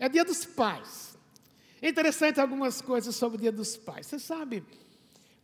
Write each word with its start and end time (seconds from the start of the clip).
É 0.00 0.08
dia 0.08 0.24
dos 0.24 0.46
pais. 0.46 1.14
Interessante 1.82 2.40
algumas 2.40 2.80
coisas 2.80 3.14
sobre 3.14 3.36
o 3.36 3.40
dia 3.40 3.52
dos 3.52 3.76
pais. 3.76 4.06
Você 4.06 4.18
sabe 4.18 4.64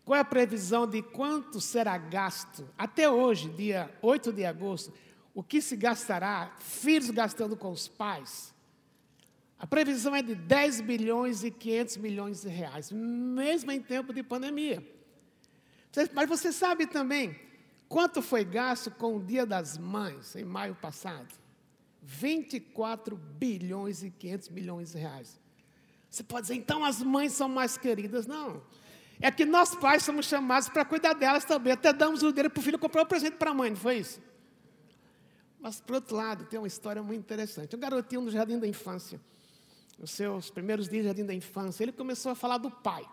qual 0.03 0.17
é 0.17 0.21
a 0.21 0.25
previsão 0.25 0.87
de 0.87 1.03
quanto 1.03 1.61
será 1.61 1.99
gasto 1.99 2.67
até 2.79 3.11
hoje, 3.11 3.51
dia 3.51 3.95
8 4.01 4.33
de 4.33 4.47
agosto? 4.47 4.95
O 5.35 5.43
que 5.43 5.61
se 5.61 5.77
gastará, 5.77 6.57
filhos 6.59 7.11
gastando 7.11 7.55
com 7.55 7.71
os 7.71 7.87
pais? 7.87 8.55
A 9.59 9.67
previsão 9.67 10.15
é 10.15 10.23
de 10.23 10.35
10 10.35 10.81
bilhões 10.81 11.45
e 11.45 11.51
500 11.51 11.97
milhões 11.99 12.41
de 12.41 12.49
reais, 12.49 12.91
mesmo 12.91 13.71
em 13.71 13.81
tempo 13.83 14.15
de 14.15 14.23
pandemia. 14.23 14.83
Mas 16.15 16.29
você 16.29 16.51
sabe 16.51 16.87
também 16.87 17.39
quanto 17.91 18.23
foi 18.23 18.43
gasto 18.43 18.91
com 18.91 19.17
o 19.17 19.23
Dia 19.23 19.45
das 19.45 19.77
Mães, 19.77 20.35
em 20.35 20.45
maio 20.45 20.75
passado? 20.75 21.46
24 22.07 23.17
bilhões 23.17 24.05
e 24.05 24.11
500 24.11 24.49
milhões 24.51 24.93
de 24.93 24.99
reais. 24.99 25.41
Você 26.09 26.23
pode 26.23 26.43
dizer, 26.43 26.55
então 26.55 26.85
as 26.85 27.03
mães 27.03 27.33
são 27.33 27.49
mais 27.49 27.77
queridas. 27.77 28.27
Não. 28.27 28.63
É 29.21 29.31
que 29.31 29.45
nós 29.45 29.75
pais 29.75 30.05
somos 30.05 30.27
chamados 30.27 30.69
para 30.69 30.85
cuidar 30.85 31.15
delas 31.15 31.45
também. 31.45 31.73
Até 31.73 31.93
damos 31.93 32.23
o 32.23 32.31
dinheiro 32.31 32.49
para 32.49 32.61
o 32.61 32.63
filho 32.63 32.79
comprar 32.79 33.03
um 33.03 33.07
presente 33.07 33.37
para 33.37 33.51
a 33.51 33.55
mãe, 33.55 33.71
não 33.71 33.77
foi 33.77 33.99
isso? 33.99 34.21
Mas, 35.59 35.81
por 35.81 35.97
outro 35.97 36.17
lado, 36.17 36.45
tem 36.45 36.61
uma 36.61 36.69
história 36.69 37.03
muito 37.03 37.21
interessante. 37.21 37.75
Um 37.75 37.81
garotinho 37.81 38.21
no 38.21 38.31
jardim 38.31 38.59
da 38.59 38.69
infância 38.69 39.21
nos 39.99 40.11
seus 40.11 40.51
primeiros 40.51 40.89
dias 40.89 41.03
de 41.03 41.09
jardim 41.09 41.25
da 41.25 41.35
infância, 41.35 41.83
ele 41.83 41.93
começou 41.93 42.33
a 42.33 42.35
falar 42.35 42.59
do 42.59 42.71
pai. 42.71 43.05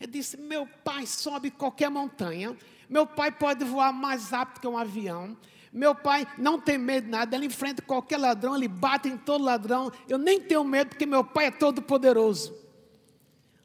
Ele 0.00 0.10
disse: 0.10 0.36
Meu 0.36 0.66
pai 0.66 1.06
sobe 1.06 1.50
qualquer 1.50 1.90
montanha, 1.90 2.56
meu 2.88 3.06
pai 3.06 3.30
pode 3.30 3.64
voar 3.64 3.92
mais 3.92 4.30
rápido 4.30 4.60
que 4.60 4.66
um 4.66 4.76
avião, 4.76 5.36
meu 5.74 5.94
pai 5.94 6.26
não 6.38 6.58
tem 6.58 6.78
medo 6.78 7.04
de 7.04 7.10
nada, 7.10 7.36
ele 7.36 7.46
enfrenta 7.46 7.82
qualquer 7.82 8.16
ladrão, 8.16 8.56
ele 8.56 8.68
bate 8.68 9.08
em 9.08 9.16
todo 9.16 9.44
ladrão, 9.44 9.92
eu 10.08 10.16
nem 10.16 10.40
tenho 10.40 10.64
medo 10.64 10.90
porque 10.90 11.04
meu 11.04 11.24
pai 11.24 11.46
é 11.46 11.50
todo 11.50 11.82
poderoso. 11.82 12.54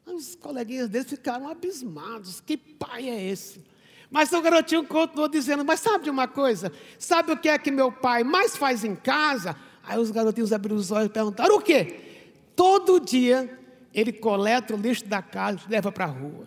Os 0.04 0.34
coleguinhas 0.34 0.88
dele 0.88 1.04
ficaram 1.04 1.48
abismados: 1.48 2.40
Que 2.40 2.56
pai 2.56 3.08
é 3.08 3.22
esse? 3.30 3.64
Mas 4.10 4.32
o 4.32 4.42
garotinho 4.42 4.84
continuou 4.84 5.28
dizendo: 5.28 5.64
Mas 5.64 5.80
sabe 5.80 6.04
de 6.04 6.10
uma 6.10 6.26
coisa? 6.26 6.72
Sabe 6.98 7.32
o 7.32 7.36
que 7.36 7.48
é 7.48 7.56
que 7.56 7.70
meu 7.70 7.92
pai 7.92 8.24
mais 8.24 8.56
faz 8.56 8.84
em 8.84 8.96
casa? 8.96 9.56
Aí 9.84 9.98
os 9.98 10.10
garotinhos 10.10 10.52
abriram 10.52 10.76
os 10.76 10.90
olhos 10.90 11.06
e 11.06 11.12
perguntaram: 11.12 11.54
O 11.54 11.62
quê? 11.62 12.10
todo 12.60 13.00
dia 13.00 13.58
ele 13.94 14.12
coleta 14.12 14.74
o 14.74 14.76
lixo 14.76 15.06
da 15.06 15.22
casa 15.22 15.60
e 15.66 15.70
leva 15.70 15.90
para 15.90 16.04
a 16.04 16.08
rua. 16.08 16.46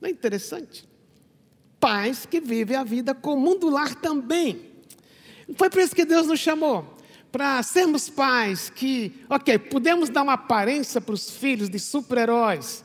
Não 0.00 0.08
é 0.08 0.10
interessante? 0.10 0.87
Pais 1.80 2.26
que 2.26 2.40
vivem 2.40 2.76
a 2.76 2.84
vida 2.84 3.14
comum 3.14 3.58
do 3.58 3.68
lar 3.68 3.94
também. 3.94 4.68
Foi 5.56 5.70
por 5.70 5.80
isso 5.80 5.94
que 5.94 6.04
Deus 6.04 6.26
nos 6.26 6.40
chamou. 6.40 6.96
Para 7.30 7.62
sermos 7.62 8.08
pais 8.08 8.70
que, 8.70 9.24
ok, 9.28 9.58
podemos 9.58 10.08
dar 10.08 10.22
uma 10.22 10.32
aparência 10.32 11.00
para 11.00 11.14
os 11.14 11.30
filhos 11.30 11.68
de 11.68 11.78
super-heróis, 11.78 12.84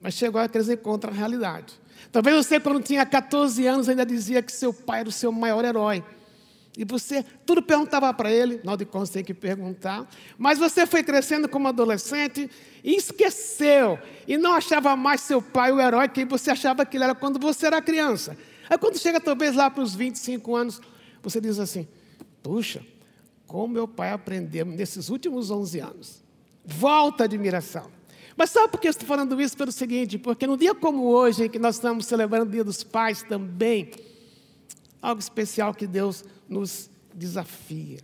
mas 0.00 0.14
chegou 0.14 0.40
a 0.40 0.48
que 0.48 0.56
eles 0.56 0.68
encontram 0.68 1.12
a 1.12 1.16
realidade. 1.16 1.74
Talvez 2.12 2.36
você, 2.46 2.60
quando 2.60 2.82
tinha 2.82 3.04
14 3.04 3.66
anos, 3.66 3.88
ainda 3.88 4.06
dizia 4.06 4.42
que 4.42 4.52
seu 4.52 4.72
pai 4.72 5.00
era 5.00 5.08
o 5.08 5.12
seu 5.12 5.32
maior 5.32 5.64
herói. 5.64 6.04
E 6.76 6.84
você 6.84 7.22
tudo 7.44 7.62
perguntava 7.62 8.12
para 8.14 8.32
ele, 8.32 8.60
não 8.64 8.76
de 8.76 8.86
conta 8.86 9.12
tem 9.12 9.24
que 9.24 9.34
perguntar, 9.34 10.08
mas 10.38 10.58
você 10.58 10.86
foi 10.86 11.02
crescendo 11.02 11.46
como 11.46 11.68
adolescente 11.68 12.50
e 12.82 12.96
esqueceu, 12.96 13.98
e 14.26 14.38
não 14.38 14.54
achava 14.54 14.96
mais 14.96 15.20
seu 15.20 15.42
pai 15.42 15.70
o 15.70 15.78
herói 15.78 16.08
que 16.08 16.24
você 16.24 16.50
achava 16.50 16.86
que 16.86 16.96
ele 16.96 17.04
era 17.04 17.14
quando 17.14 17.38
você 17.38 17.66
era 17.66 17.82
criança. 17.82 18.36
Aí 18.70 18.78
quando 18.78 18.98
chega 18.98 19.20
talvez 19.20 19.54
lá 19.54 19.68
para 19.68 19.82
os 19.82 19.94
25 19.94 20.56
anos, 20.56 20.80
você 21.22 21.42
diz 21.42 21.58
assim: 21.58 21.86
puxa, 22.42 22.82
como 23.46 23.74
meu 23.74 23.86
pai 23.86 24.10
aprendeu 24.10 24.64
nesses 24.64 25.10
últimos 25.10 25.50
11 25.50 25.78
anos. 25.78 26.22
Volta 26.64 27.24
a 27.24 27.26
admiração. 27.26 27.90
Mas 28.34 28.48
sabe 28.50 28.68
por 28.68 28.80
que 28.80 28.86
eu 28.86 28.90
estou 28.90 29.06
falando 29.06 29.38
isso? 29.40 29.56
Pelo 29.56 29.70
seguinte, 29.70 30.16
porque 30.18 30.46
no 30.46 30.56
dia 30.56 30.74
como 30.74 31.04
hoje, 31.04 31.44
em 31.44 31.50
que 31.50 31.58
nós 31.58 31.74
estamos 31.74 32.06
celebrando 32.06 32.46
o 32.46 32.50
Dia 32.50 32.64
dos 32.64 32.82
Pais 32.82 33.22
também, 33.22 33.90
algo 35.02 35.20
especial 35.20 35.74
que 35.74 35.86
Deus 35.86 36.24
nos 36.48 36.88
desafia. 37.12 37.98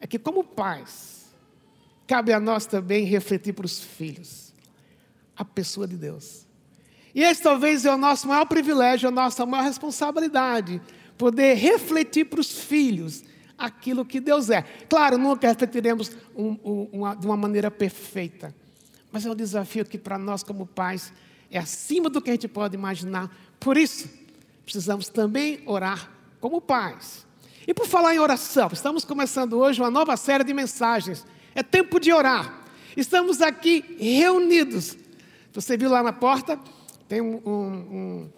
É 0.00 0.06
que, 0.06 0.18
como 0.18 0.42
pais, 0.42 1.32
cabe 2.06 2.32
a 2.32 2.40
nós 2.40 2.66
também 2.66 3.04
refletir 3.04 3.54
para 3.54 3.64
os 3.64 3.78
filhos 3.78 4.52
a 5.36 5.44
pessoa 5.44 5.86
de 5.86 5.96
Deus. 5.96 6.46
E 7.14 7.22
esse 7.22 7.42
talvez 7.42 7.84
é 7.84 7.94
o 7.94 7.96
nosso 7.96 8.26
maior 8.26 8.44
privilégio, 8.44 9.08
a 9.08 9.12
nossa 9.12 9.46
maior 9.46 9.62
responsabilidade, 9.62 10.82
poder 11.16 11.54
refletir 11.54 12.24
para 12.24 12.40
os 12.40 12.50
filhos 12.50 13.22
aquilo 13.56 14.04
que 14.04 14.18
Deus 14.18 14.50
é. 14.50 14.62
Claro, 14.88 15.16
nunca 15.16 15.46
refletiremos 15.46 16.10
um, 16.34 16.58
um, 16.64 16.88
uma, 16.92 17.14
de 17.14 17.24
uma 17.24 17.36
maneira 17.36 17.70
perfeita, 17.70 18.52
mas 19.12 19.24
é 19.24 19.30
um 19.30 19.34
desafio 19.34 19.84
que 19.84 19.96
para 19.96 20.18
nós, 20.18 20.42
como 20.42 20.66
pais, 20.66 21.12
é 21.50 21.58
acima 21.58 22.10
do 22.10 22.20
que 22.20 22.30
a 22.30 22.32
gente 22.32 22.48
pode 22.48 22.74
imaginar. 22.74 23.30
Por 23.60 23.76
isso, 23.76 24.08
precisamos 24.64 25.08
também 25.08 25.62
orar 25.66 26.10
como 26.40 26.60
pais. 26.60 27.26
E 27.66 27.72
por 27.72 27.86
falar 27.86 28.14
em 28.14 28.18
oração, 28.18 28.68
estamos 28.72 29.04
começando 29.04 29.54
hoje 29.54 29.80
uma 29.80 29.90
nova 29.90 30.16
série 30.16 30.44
de 30.44 30.52
mensagens. 30.52 31.24
É 31.54 31.62
tempo 31.62 31.98
de 31.98 32.12
orar. 32.12 32.62
Estamos 32.96 33.40
aqui 33.40 33.96
reunidos. 33.98 34.96
Você 35.52 35.76
viu 35.76 35.90
lá 35.90 36.02
na 36.02 36.12
porta? 36.12 36.58
Tem 37.08 37.20
um, 37.20 37.40
um, 37.44 37.52
um, 37.52 38.32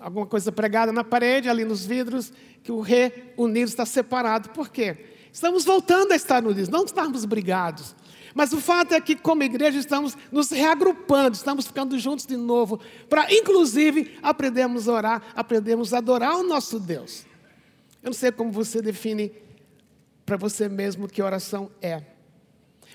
alguma 0.00 0.26
coisa 0.26 0.50
pregada 0.50 0.90
na 0.90 1.04
parede, 1.04 1.48
ali 1.48 1.64
nos 1.64 1.84
vidros, 1.84 2.32
que 2.62 2.72
o 2.72 2.80
reunido 2.80 3.68
está 3.68 3.86
separado. 3.86 4.50
Por 4.50 4.68
quê? 4.68 4.96
Estamos 5.32 5.64
voltando 5.64 6.12
a 6.12 6.16
estar 6.16 6.44
unidos, 6.44 6.68
não 6.68 6.84
estamos 6.84 7.24
brigados. 7.24 7.94
Mas 8.34 8.52
o 8.52 8.60
fato 8.60 8.94
é 8.94 9.00
que, 9.00 9.14
como 9.14 9.42
igreja, 9.42 9.78
estamos 9.78 10.16
nos 10.30 10.50
reagrupando, 10.50 11.36
estamos 11.36 11.66
ficando 11.66 11.98
juntos 11.98 12.26
de 12.26 12.36
novo, 12.36 12.80
para, 13.08 13.32
inclusive, 13.32 14.18
aprendermos 14.22 14.88
a 14.88 14.92
orar, 14.92 15.22
aprendermos 15.34 15.92
a 15.92 15.98
adorar 15.98 16.36
o 16.36 16.42
nosso 16.42 16.80
Deus. 16.80 17.24
Eu 18.02 18.06
não 18.06 18.12
sei 18.12 18.32
como 18.32 18.50
você 18.50 18.80
define 18.80 19.32
para 20.24 20.36
você 20.36 20.68
mesmo 20.68 21.08
que 21.08 21.22
oração 21.22 21.70
é. 21.80 22.02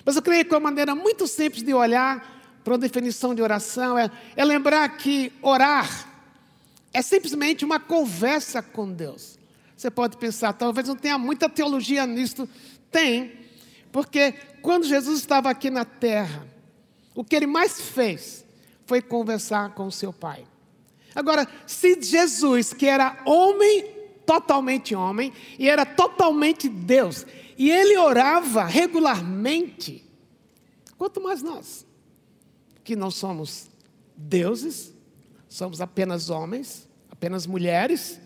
Mas 0.04 0.16
eu 0.16 0.22
creio 0.22 0.44
que 0.44 0.54
uma 0.54 0.60
maneira 0.60 0.94
muito 0.94 1.26
simples 1.26 1.62
de 1.62 1.72
olhar 1.72 2.60
para 2.64 2.72
uma 2.72 2.78
definição 2.78 3.34
de 3.34 3.40
oração 3.40 3.98
é, 3.98 4.10
é 4.36 4.44
lembrar 4.44 4.88
que 4.96 5.32
orar 5.40 6.08
é 6.92 7.02
simplesmente 7.02 7.64
uma 7.64 7.78
conversa 7.78 8.62
com 8.62 8.90
Deus. 8.90 9.38
Você 9.76 9.90
pode 9.90 10.16
pensar, 10.16 10.52
talvez 10.52 10.88
não 10.88 10.96
tenha 10.96 11.16
muita 11.16 11.48
teologia 11.48 12.06
nisso. 12.06 12.48
Tem, 12.90 13.32
porque 13.92 14.34
quando 14.68 14.84
Jesus 14.84 15.20
estava 15.20 15.48
aqui 15.48 15.70
na 15.70 15.86
terra, 15.86 16.46
o 17.14 17.24
que 17.24 17.34
ele 17.34 17.46
mais 17.46 17.80
fez 17.80 18.44
foi 18.84 19.00
conversar 19.00 19.74
com 19.74 19.90
seu 19.90 20.12
Pai. 20.12 20.46
Agora, 21.14 21.48
se 21.66 21.98
Jesus, 21.98 22.74
que 22.74 22.84
era 22.84 23.18
homem, 23.24 23.86
totalmente 24.26 24.94
homem, 24.94 25.32
e 25.58 25.70
era 25.70 25.86
totalmente 25.86 26.68
Deus, 26.68 27.24
e 27.56 27.70
ele 27.70 27.96
orava 27.96 28.66
regularmente, 28.66 30.04
quanto 30.98 31.18
mais 31.18 31.42
nós, 31.42 31.86
que 32.84 32.94
não 32.94 33.10
somos 33.10 33.70
deuses, 34.14 34.92
somos 35.48 35.80
apenas 35.80 36.28
homens, 36.28 36.86
apenas 37.10 37.46
mulheres, 37.46 38.20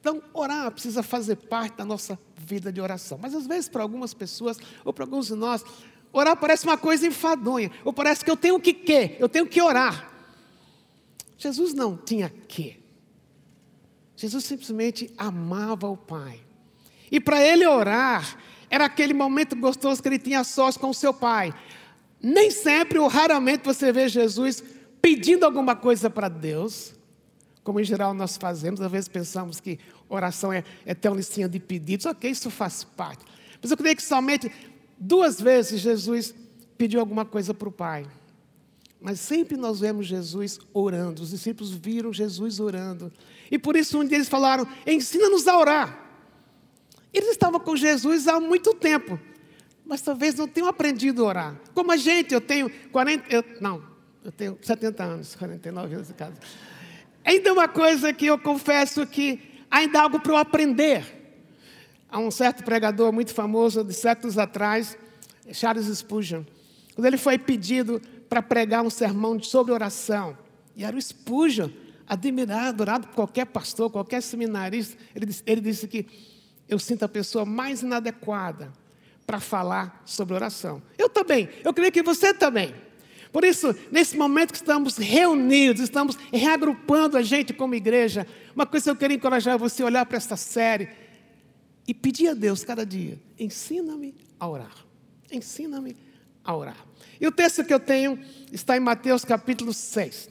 então, 0.00 0.22
orar 0.32 0.70
precisa 0.70 1.02
fazer 1.02 1.36
parte 1.36 1.76
da 1.76 1.84
nossa 1.84 2.18
vida 2.36 2.72
de 2.72 2.80
oração. 2.80 3.18
Mas 3.20 3.34
às 3.34 3.46
vezes, 3.46 3.68
para 3.68 3.82
algumas 3.82 4.12
pessoas, 4.12 4.58
ou 4.84 4.92
para 4.92 5.04
alguns 5.04 5.28
de 5.28 5.34
nós, 5.34 5.64
orar 6.12 6.36
parece 6.36 6.64
uma 6.64 6.76
coisa 6.76 7.06
enfadonha, 7.06 7.70
ou 7.84 7.92
parece 7.92 8.24
que 8.24 8.30
eu 8.30 8.36
tenho 8.36 8.60
que 8.60 8.72
quê? 8.72 9.16
Eu 9.18 9.28
tenho 9.28 9.46
que 9.46 9.60
orar. 9.60 10.12
Jesus 11.38 11.74
não 11.74 11.96
tinha 11.96 12.28
que. 12.28 12.82
Jesus 14.16 14.44
simplesmente 14.44 15.12
amava 15.16 15.88
o 15.88 15.96
Pai. 15.96 16.40
E 17.10 17.20
para 17.20 17.40
ele 17.40 17.66
orar, 17.66 18.38
era 18.70 18.86
aquele 18.86 19.14
momento 19.14 19.54
gostoso 19.54 20.02
que 20.02 20.08
ele 20.08 20.18
tinha 20.18 20.42
sós 20.42 20.76
com 20.76 20.90
o 20.90 20.94
seu 20.94 21.12
Pai. 21.12 21.54
Nem 22.20 22.50
sempre 22.50 22.98
ou 22.98 23.06
raramente 23.06 23.64
você 23.64 23.92
vê 23.92 24.08
Jesus 24.08 24.64
pedindo 25.00 25.44
alguma 25.44 25.76
coisa 25.76 26.10
para 26.10 26.28
Deus, 26.28 26.95
como 27.66 27.80
em 27.80 27.84
geral 27.84 28.14
nós 28.14 28.36
fazemos, 28.36 28.80
às 28.80 28.92
vezes 28.92 29.08
pensamos 29.08 29.58
que 29.58 29.76
oração 30.08 30.52
é, 30.52 30.62
é 30.84 30.94
ter 30.94 31.08
uma 31.08 31.16
listinha 31.16 31.48
de 31.48 31.58
pedidos, 31.58 32.06
ok, 32.06 32.30
isso 32.30 32.48
faz 32.48 32.84
parte. 32.84 33.24
Mas 33.60 33.72
eu 33.72 33.76
creio 33.76 33.96
que 33.96 34.04
somente 34.04 34.52
duas 34.96 35.40
vezes 35.40 35.80
Jesus 35.80 36.32
pediu 36.78 37.00
alguma 37.00 37.24
coisa 37.24 37.52
para 37.52 37.68
o 37.68 37.72
Pai. 37.72 38.06
Mas 39.00 39.18
sempre 39.18 39.56
nós 39.56 39.80
vemos 39.80 40.06
Jesus 40.06 40.60
orando, 40.72 41.24
os 41.24 41.30
discípulos 41.30 41.72
viram 41.72 42.12
Jesus 42.12 42.60
orando. 42.60 43.12
E 43.50 43.58
por 43.58 43.74
isso 43.74 43.98
um 43.98 44.04
dia 44.04 44.16
eles 44.16 44.28
falaram: 44.28 44.64
ensina-nos 44.86 45.48
a 45.48 45.58
orar. 45.58 46.08
Eles 47.12 47.30
estavam 47.30 47.58
com 47.58 47.74
Jesus 47.74 48.28
há 48.28 48.38
muito 48.38 48.74
tempo, 48.74 49.18
mas 49.84 50.00
talvez 50.02 50.36
não 50.36 50.46
tenham 50.46 50.68
aprendido 50.68 51.24
a 51.24 51.28
orar. 51.28 51.60
Como 51.74 51.90
a 51.90 51.96
gente, 51.96 52.32
eu 52.32 52.40
tenho 52.40 52.70
40, 52.92 53.24
eu, 53.28 53.44
não, 53.60 53.82
eu 54.22 54.30
tenho 54.30 54.56
70 54.62 55.02
anos, 55.02 55.34
49 55.34 55.94
anos 55.96 56.06
de 56.06 56.14
casa. 56.14 56.36
Ainda 57.26 57.52
uma 57.52 57.66
coisa 57.66 58.12
que 58.12 58.24
eu 58.26 58.38
confesso 58.38 59.04
que 59.04 59.40
ainda 59.68 59.98
há 59.98 60.02
algo 60.04 60.20
para 60.20 60.32
eu 60.32 60.36
aprender. 60.36 61.04
Há 62.08 62.20
um 62.20 62.30
certo 62.30 62.62
pregador 62.62 63.12
muito 63.12 63.34
famoso 63.34 63.82
de 63.82 63.92
séculos 63.92 64.38
atrás, 64.38 64.96
Charles 65.52 65.86
Spurgeon, 65.86 66.44
quando 66.94 67.06
ele 67.06 67.16
foi 67.16 67.36
pedido 67.36 68.00
para 68.28 68.40
pregar 68.40 68.84
um 68.84 68.90
sermão 68.90 69.42
sobre 69.42 69.72
oração, 69.72 70.38
e 70.76 70.84
era 70.84 70.96
o 70.96 71.02
Spurgeon, 71.02 71.68
admirado, 72.06 72.68
adorado 72.68 73.08
por 73.08 73.16
qualquer 73.16 73.46
pastor, 73.46 73.90
qualquer 73.90 74.22
seminarista, 74.22 74.96
ele 75.12 75.26
disse, 75.26 75.42
ele 75.44 75.60
disse 75.60 75.88
que 75.88 76.06
eu 76.68 76.78
sinto 76.78 77.02
a 77.04 77.08
pessoa 77.08 77.44
mais 77.44 77.82
inadequada 77.82 78.72
para 79.26 79.40
falar 79.40 80.00
sobre 80.04 80.32
oração. 80.32 80.80
Eu 80.96 81.08
também, 81.08 81.48
eu 81.64 81.74
creio 81.74 81.90
que 81.90 82.04
você 82.04 82.32
também. 82.32 82.72
Por 83.36 83.44
isso, 83.44 83.76
nesse 83.92 84.16
momento 84.16 84.50
que 84.50 84.56
estamos 84.56 84.96
reunidos, 84.96 85.82
estamos 85.82 86.16
reagrupando 86.32 87.18
a 87.18 87.22
gente 87.22 87.52
como 87.52 87.74
igreja, 87.74 88.26
uma 88.54 88.64
coisa 88.64 88.84
que 88.84 88.90
eu 88.92 88.96
quero 88.96 89.12
encorajar 89.12 89.58
você 89.58 89.82
a 89.82 89.84
olhar 89.84 90.06
para 90.06 90.16
esta 90.16 90.38
série 90.38 90.88
e 91.86 91.92
pedir 91.92 92.28
a 92.28 92.32
Deus 92.32 92.64
cada 92.64 92.86
dia: 92.86 93.20
ensina-me 93.38 94.14
a 94.40 94.48
orar. 94.48 94.74
Ensina-me 95.30 95.94
a 96.42 96.56
orar. 96.56 96.78
E 97.20 97.26
o 97.26 97.30
texto 97.30 97.62
que 97.62 97.74
eu 97.74 97.78
tenho 97.78 98.18
está 98.50 98.74
em 98.74 98.80
Mateus 98.80 99.22
capítulo 99.22 99.74
6. 99.74 100.30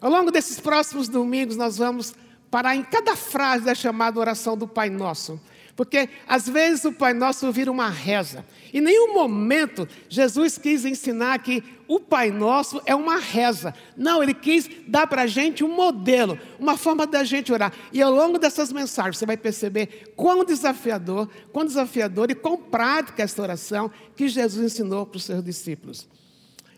Ao 0.00 0.10
longo 0.10 0.30
desses 0.30 0.58
próximos 0.58 1.10
domingos, 1.10 1.58
nós 1.58 1.76
vamos 1.76 2.14
parar 2.50 2.74
em 2.74 2.82
cada 2.82 3.14
frase 3.14 3.66
da 3.66 3.74
chamada 3.74 4.18
oração 4.18 4.56
do 4.56 4.66
Pai 4.66 4.88
Nosso. 4.88 5.38
Porque 5.76 6.08
às 6.26 6.48
vezes 6.48 6.86
o 6.86 6.92
Pai 6.92 7.12
Nosso 7.12 7.52
vira 7.52 7.70
uma 7.70 7.90
reza. 7.90 8.44
Em 8.72 8.80
nenhum 8.80 9.12
momento 9.12 9.86
Jesus 10.08 10.56
quis 10.56 10.86
ensinar 10.86 11.38
que 11.40 11.62
o 11.86 12.00
Pai 12.00 12.30
Nosso 12.30 12.80
é 12.86 12.94
uma 12.94 13.18
reza. 13.18 13.74
Não, 13.94 14.22
ele 14.22 14.32
quis 14.32 14.70
dar 14.88 15.06
para 15.06 15.22
a 15.22 15.26
gente 15.26 15.62
um 15.62 15.68
modelo, 15.68 16.38
uma 16.58 16.78
forma 16.78 17.06
da 17.06 17.22
gente 17.22 17.52
orar. 17.52 17.74
E 17.92 18.00
ao 18.00 18.10
longo 18.10 18.38
dessas 18.38 18.72
mensagens 18.72 19.18
você 19.18 19.26
vai 19.26 19.36
perceber 19.36 20.14
quão 20.16 20.44
desafiador, 20.46 21.28
quão 21.52 21.66
desafiador 21.66 22.30
e 22.30 22.34
quão 22.34 22.56
prática 22.56 23.22
essa 23.22 23.42
oração 23.42 23.90
que 24.16 24.28
Jesus 24.28 24.72
ensinou 24.72 25.04
para 25.04 25.18
os 25.18 25.24
seus 25.24 25.44
discípulos. 25.44 26.08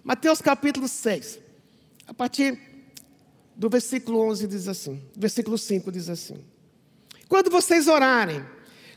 Mateus 0.03 0.43
capítulo 0.43 0.89
6, 0.89 1.39
a 2.07 2.15
partir 2.15 2.59
do 3.55 3.69
versículo 3.69 4.21
11 4.29 4.47
diz 4.49 4.67
assim, 4.67 5.01
versículo 5.17 5.57
5 5.57 5.93
diz 5.93 6.09
assim: 6.09 6.39
Quando 7.29 7.51
vocês 7.51 7.89
orarem, 7.89 8.45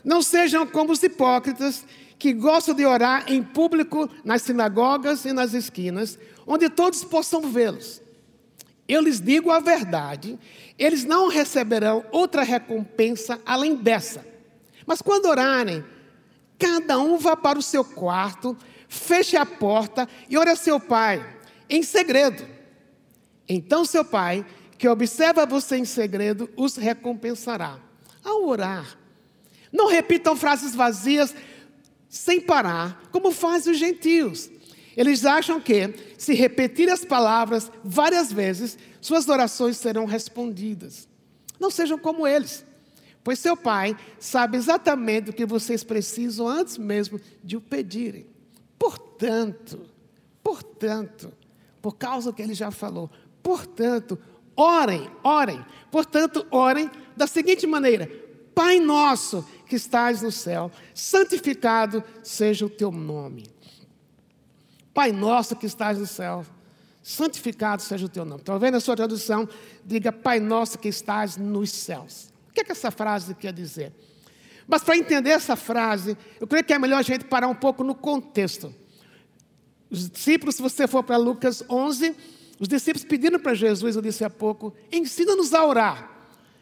não 0.04 0.22
sejam 0.22 0.66
como 0.66 0.92
os 0.92 1.02
hipócritas 1.02 1.84
que 2.18 2.32
gostam 2.32 2.74
de 2.74 2.86
orar 2.86 3.24
em 3.26 3.42
público 3.42 4.08
nas 4.24 4.42
sinagogas 4.42 5.24
e 5.24 5.32
nas 5.32 5.54
esquinas, 5.54 6.18
onde 6.46 6.68
todos 6.68 7.04
possam 7.04 7.42
vê-los. 7.42 8.00
Eu 8.88 9.00
lhes 9.00 9.20
digo 9.20 9.50
a 9.50 9.60
verdade, 9.60 10.38
eles 10.78 11.04
não 11.04 11.28
receberão 11.28 12.04
outra 12.10 12.42
recompensa 12.42 13.40
além 13.44 13.74
dessa. 13.74 14.24
Mas 14.86 15.00
quando 15.00 15.26
orarem, 15.26 15.84
cada 16.58 16.98
um 16.98 17.16
vá 17.16 17.36
para 17.36 17.58
o 17.58 17.62
seu 17.62 17.84
quarto, 17.84 18.56
feche 18.88 19.36
a 19.36 19.46
porta 19.46 20.08
e 20.28 20.36
ore 20.36 20.50
a 20.50 20.56
seu 20.56 20.78
pai 20.78 21.24
em 21.68 21.82
segredo. 21.82 22.46
Então 23.48 23.84
seu 23.84 24.04
pai, 24.04 24.44
que 24.78 24.88
observa 24.88 25.46
você 25.46 25.76
em 25.76 25.84
segredo, 25.84 26.50
os 26.56 26.76
recompensará. 26.76 27.78
Ao 28.22 28.44
orar, 28.44 28.98
não 29.72 29.88
repitam 29.88 30.36
frases 30.36 30.74
vazias 30.74 31.34
sem 32.08 32.40
parar, 32.40 33.02
como 33.10 33.30
fazem 33.30 33.72
os 33.72 33.78
gentios. 33.78 34.50
Eles 34.96 35.24
acham 35.24 35.60
que, 35.60 35.94
se 36.18 36.34
repetir 36.34 36.90
as 36.90 37.04
palavras 37.04 37.72
várias 37.82 38.30
vezes, 38.30 38.76
suas 39.00 39.28
orações 39.28 39.78
serão 39.78 40.04
respondidas. 40.04 41.08
Não 41.58 41.70
sejam 41.70 41.98
como 41.98 42.26
eles, 42.26 42.64
pois 43.24 43.38
seu 43.38 43.56
pai 43.56 43.96
sabe 44.18 44.58
exatamente 44.58 45.30
o 45.30 45.32
que 45.32 45.46
vocês 45.46 45.82
precisam 45.82 46.46
antes 46.46 46.76
mesmo 46.76 47.18
de 47.42 47.56
o 47.56 47.60
pedirem. 47.60 48.26
Portanto, 48.78 49.80
portanto, 50.42 51.32
por 51.80 51.96
causa 51.96 52.32
que 52.32 52.42
ele 52.42 52.52
já 52.52 52.70
falou, 52.70 53.10
Portanto, 53.42 54.18
orem, 54.56 55.10
orem. 55.22 55.64
Portanto, 55.90 56.46
orem 56.50 56.90
da 57.16 57.26
seguinte 57.26 57.66
maneira: 57.66 58.08
Pai 58.54 58.78
nosso 58.78 59.46
que 59.66 59.76
estás 59.76 60.22
no 60.22 60.30
céu, 60.30 60.70
santificado 60.94 62.02
seja 62.22 62.66
o 62.66 62.70
teu 62.70 62.90
nome. 62.90 63.46
Pai 64.92 65.12
nosso 65.12 65.56
que 65.56 65.66
estás 65.66 65.98
no 65.98 66.06
céu, 66.06 66.44
santificado 67.02 67.80
seja 67.82 68.06
o 68.06 68.08
teu 68.08 68.24
nome. 68.24 68.42
Talvez 68.42 68.72
na 68.72 68.80
sua 68.80 68.94
tradução 68.94 69.48
diga 69.84 70.12
Pai 70.12 70.38
nosso 70.38 70.78
que 70.78 70.88
estás 70.88 71.36
nos 71.36 71.70
céus. 71.70 72.30
O 72.48 72.52
que, 72.52 72.60
é 72.60 72.64
que 72.64 72.72
essa 72.72 72.90
frase 72.90 73.34
quer 73.34 73.52
dizer? 73.52 73.92
Mas 74.66 74.82
para 74.82 74.96
entender 74.96 75.30
essa 75.30 75.56
frase, 75.56 76.16
eu 76.40 76.46
creio 76.46 76.64
que 76.64 76.72
é 76.72 76.78
melhor 76.78 76.98
a 76.98 77.02
gente 77.02 77.24
parar 77.24 77.48
um 77.48 77.54
pouco 77.54 77.82
no 77.82 77.94
contexto. 77.94 78.74
Os 79.90 80.08
discípulos, 80.10 80.56
se 80.56 80.62
você 80.62 80.86
for 80.86 81.02
para 81.02 81.16
Lucas 81.16 81.64
11, 81.68 82.14
os 82.60 82.68
discípulos 82.68 83.04
pediram 83.04 83.38
para 83.38 83.54
Jesus, 83.54 83.96
eu 83.96 84.02
disse 84.02 84.24
há 84.24 84.30
pouco, 84.30 84.74
ensina-nos 84.90 85.52
a 85.52 85.64
orar. 85.66 86.11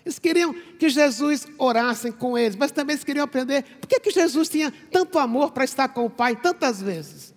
Eles 0.05 0.19
queriam 0.19 0.55
que 0.79 0.89
Jesus 0.89 1.47
orasse 1.59 2.11
com 2.13 2.37
eles, 2.37 2.57
mas 2.57 2.73
também 2.73 2.95
eles 2.95 3.05
queriam 3.05 3.25
aprender 3.25 3.63
por 3.81 3.87
que, 3.87 4.01
que 4.01 4.11
Jesus 4.11 4.49
tinha 4.49 4.73
tanto 4.91 5.19
amor 5.19 5.53
para 5.53 5.65
estar 5.65 5.89
com 5.89 6.07
o 6.07 6.11
Pai 6.11 6.37
tantas 6.37 6.81
vezes. 6.81 7.35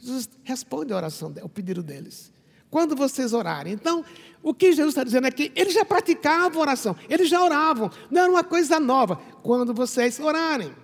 Jesus 0.00 0.28
responde 0.42 0.92
a 0.92 0.96
oração, 0.96 1.32
o 1.42 1.48
pedido 1.48 1.82
deles. 1.82 2.32
Quando 2.68 2.96
vocês 2.96 3.32
orarem. 3.32 3.72
Então, 3.72 4.04
o 4.42 4.52
que 4.52 4.72
Jesus 4.72 4.88
está 4.88 5.04
dizendo 5.04 5.26
é 5.26 5.30
que 5.30 5.52
eles 5.54 5.74
já 5.74 5.84
praticavam 5.84 6.60
oração, 6.60 6.96
eles 7.08 7.28
já 7.28 7.40
oravam, 7.40 7.90
não 8.10 8.22
era 8.22 8.30
uma 8.30 8.42
coisa 8.42 8.80
nova. 8.80 9.16
Quando 9.42 9.72
vocês 9.72 10.18
orarem. 10.18 10.74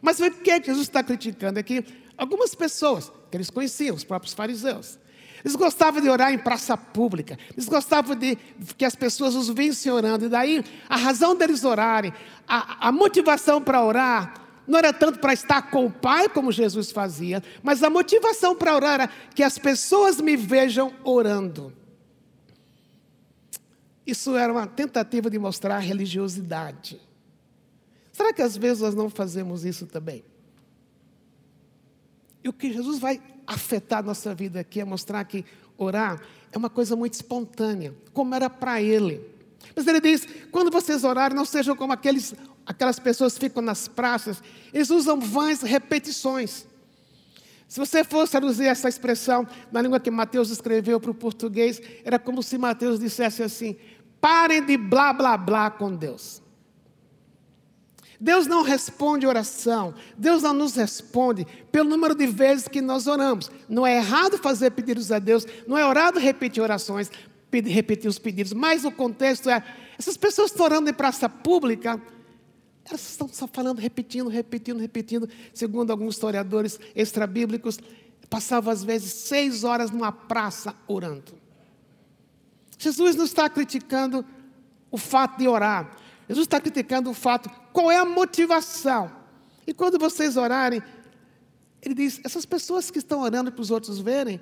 Mas 0.00 0.20
o 0.20 0.30
que 0.30 0.62
Jesus 0.62 0.86
está 0.86 1.02
criticando 1.02 1.58
é 1.58 1.62
que 1.62 1.84
algumas 2.16 2.54
pessoas, 2.54 3.10
que 3.30 3.36
eles 3.36 3.50
conheciam, 3.50 3.96
os 3.96 4.04
próprios 4.04 4.34
fariseus, 4.34 4.98
eles 5.44 5.56
gostavam 5.56 6.00
de 6.00 6.08
orar 6.08 6.32
em 6.32 6.38
praça 6.38 6.76
pública. 6.76 7.38
Eles 7.52 7.68
gostavam 7.68 8.14
de 8.14 8.36
que 8.76 8.84
as 8.84 8.94
pessoas 8.94 9.34
os 9.34 9.48
vissem 9.48 9.90
orando. 9.90 10.26
E 10.26 10.28
daí, 10.28 10.64
a 10.88 10.96
razão 10.96 11.34
deles 11.34 11.64
orarem, 11.64 12.12
a, 12.46 12.88
a 12.88 12.92
motivação 12.92 13.60
para 13.60 13.84
orar, 13.84 14.34
não 14.66 14.78
era 14.78 14.92
tanto 14.92 15.18
para 15.18 15.32
estar 15.32 15.70
com 15.70 15.86
o 15.86 15.90
Pai, 15.90 16.28
como 16.28 16.52
Jesus 16.52 16.92
fazia, 16.92 17.42
mas 17.62 17.82
a 17.82 17.90
motivação 17.90 18.54
para 18.54 18.74
orar 18.74 18.94
era 18.94 19.10
que 19.34 19.42
as 19.42 19.58
pessoas 19.58 20.20
me 20.20 20.36
vejam 20.36 20.92
orando. 21.02 21.72
Isso 24.06 24.36
era 24.36 24.52
uma 24.52 24.66
tentativa 24.66 25.28
de 25.28 25.38
mostrar 25.38 25.78
religiosidade. 25.78 27.00
Será 28.12 28.32
que 28.32 28.42
às 28.42 28.56
vezes 28.56 28.82
nós 28.82 28.94
não 28.94 29.10
fazemos 29.10 29.64
isso 29.64 29.86
também? 29.86 30.24
E 32.42 32.48
o 32.48 32.52
que 32.52 32.72
Jesus 32.72 32.98
vai 32.98 33.20
afetar 33.46 34.00
a 34.00 34.02
nossa 34.02 34.34
vida 34.34 34.60
aqui 34.60 34.80
é 34.80 34.84
mostrar 34.84 35.24
que 35.24 35.44
orar 35.76 36.20
é 36.50 36.58
uma 36.58 36.68
coisa 36.70 36.94
muito 36.94 37.14
espontânea, 37.14 37.94
como 38.12 38.34
era 38.34 38.50
para 38.50 38.80
ele. 38.80 39.20
Mas 39.74 39.86
ele 39.86 40.00
diz: 40.00 40.26
quando 40.50 40.70
vocês 40.70 41.04
orarem, 41.04 41.36
não 41.36 41.44
sejam 41.44 41.74
como 41.74 41.92
aqueles, 41.92 42.34
aquelas 42.66 42.98
pessoas 42.98 43.34
que 43.34 43.40
ficam 43.40 43.62
nas 43.62 43.88
praças, 43.88 44.42
eles 44.72 44.90
usam 44.90 45.20
vãs 45.20 45.62
repetições. 45.62 46.66
Se 47.68 47.80
você 47.80 48.04
fosse 48.04 48.32
traduzir 48.32 48.66
essa 48.66 48.88
expressão 48.88 49.48
na 49.70 49.80
língua 49.80 49.98
que 49.98 50.10
Mateus 50.10 50.50
escreveu 50.50 51.00
para 51.00 51.10
o 51.10 51.14
português, 51.14 51.80
era 52.04 52.18
como 52.18 52.42
se 52.42 52.58
Mateus 52.58 53.00
dissesse 53.00 53.42
assim: 53.42 53.76
parem 54.20 54.64
de 54.64 54.76
blá 54.76 55.12
blá 55.12 55.38
blá 55.38 55.70
com 55.70 55.94
Deus. 55.94 56.41
Deus 58.22 58.46
não 58.46 58.62
responde 58.62 59.26
oração, 59.26 59.92
Deus 60.16 60.44
não 60.44 60.52
nos 60.52 60.76
responde 60.76 61.44
pelo 61.72 61.90
número 61.90 62.14
de 62.14 62.28
vezes 62.28 62.68
que 62.68 62.80
nós 62.80 63.08
oramos. 63.08 63.50
Não 63.68 63.84
é 63.84 63.96
errado 63.96 64.38
fazer 64.38 64.70
pedidos 64.70 65.10
a 65.10 65.18
Deus, 65.18 65.44
não 65.66 65.76
é 65.76 65.80
errado 65.80 66.20
repetir 66.20 66.62
orações, 66.62 67.10
repetir 67.50 68.08
os 68.08 68.20
pedidos, 68.20 68.52
mas 68.52 68.84
o 68.84 68.92
contexto 68.92 69.50
é: 69.50 69.64
essas 69.98 70.16
pessoas 70.16 70.52
estão 70.52 70.64
orando 70.64 70.88
em 70.88 70.92
praça 70.92 71.28
pública, 71.28 72.00
elas 72.84 73.10
estão 73.10 73.26
só 73.26 73.48
falando, 73.48 73.80
repetindo, 73.80 74.28
repetindo, 74.28 74.78
repetindo. 74.78 75.28
Segundo 75.52 75.90
alguns 75.90 76.14
historiadores 76.14 76.78
extrabíblicos, 76.94 77.80
passavam 78.30 78.72
às 78.72 78.84
vezes 78.84 79.12
seis 79.12 79.64
horas 79.64 79.90
numa 79.90 80.12
praça 80.12 80.76
orando. 80.86 81.34
Jesus 82.78 83.16
não 83.16 83.24
está 83.24 83.50
criticando 83.50 84.24
o 84.92 84.96
fato 84.96 85.38
de 85.38 85.48
orar. 85.48 85.96
Jesus 86.32 86.46
está 86.46 86.58
criticando 86.58 87.10
o 87.10 87.14
fato, 87.14 87.50
qual 87.74 87.90
é 87.90 87.98
a 87.98 88.06
motivação? 88.06 89.12
E 89.66 89.74
quando 89.74 89.98
vocês 89.98 90.38
orarem, 90.38 90.82
ele 91.82 91.94
diz: 91.94 92.20
essas 92.24 92.46
pessoas 92.46 92.90
que 92.90 92.98
estão 92.98 93.20
orando 93.20 93.52
para 93.52 93.60
os 93.60 93.70
outros 93.70 93.98
verem, 93.98 94.40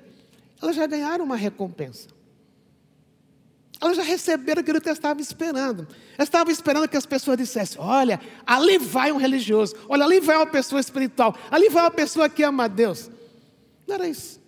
elas 0.61 0.73
já 0.73 0.87
ganharam 0.87 1.25
uma 1.25 1.35
recompensa. 1.35 2.07
Elas 3.81 3.97
já 3.97 4.03
receberam 4.03 4.61
aquilo 4.61 4.79
que 4.79 4.87
elas 4.87 4.99
estavam 4.99 5.21
esperando. 5.21 5.85
Elas 6.17 6.29
estavam 6.29 6.53
esperando 6.53 6.87
que 6.87 6.95
as 6.95 7.05
pessoas 7.05 7.37
dissessem: 7.37 7.81
olha, 7.81 8.21
ali 8.45 8.77
vai 8.77 9.11
um 9.11 9.17
religioso, 9.17 9.75
olha, 9.89 10.05
ali 10.05 10.21
vai 10.21 10.37
uma 10.37 10.47
pessoa 10.47 10.79
espiritual, 10.79 11.35
ali 11.49 11.67
vai 11.67 11.83
uma 11.83 11.91
pessoa 11.91 12.29
que 12.29 12.41
ama 12.41 12.63
a 12.63 12.67
Deus. 12.69 13.11
Não 13.85 13.95
era 13.95 14.07
isso. 14.07 14.39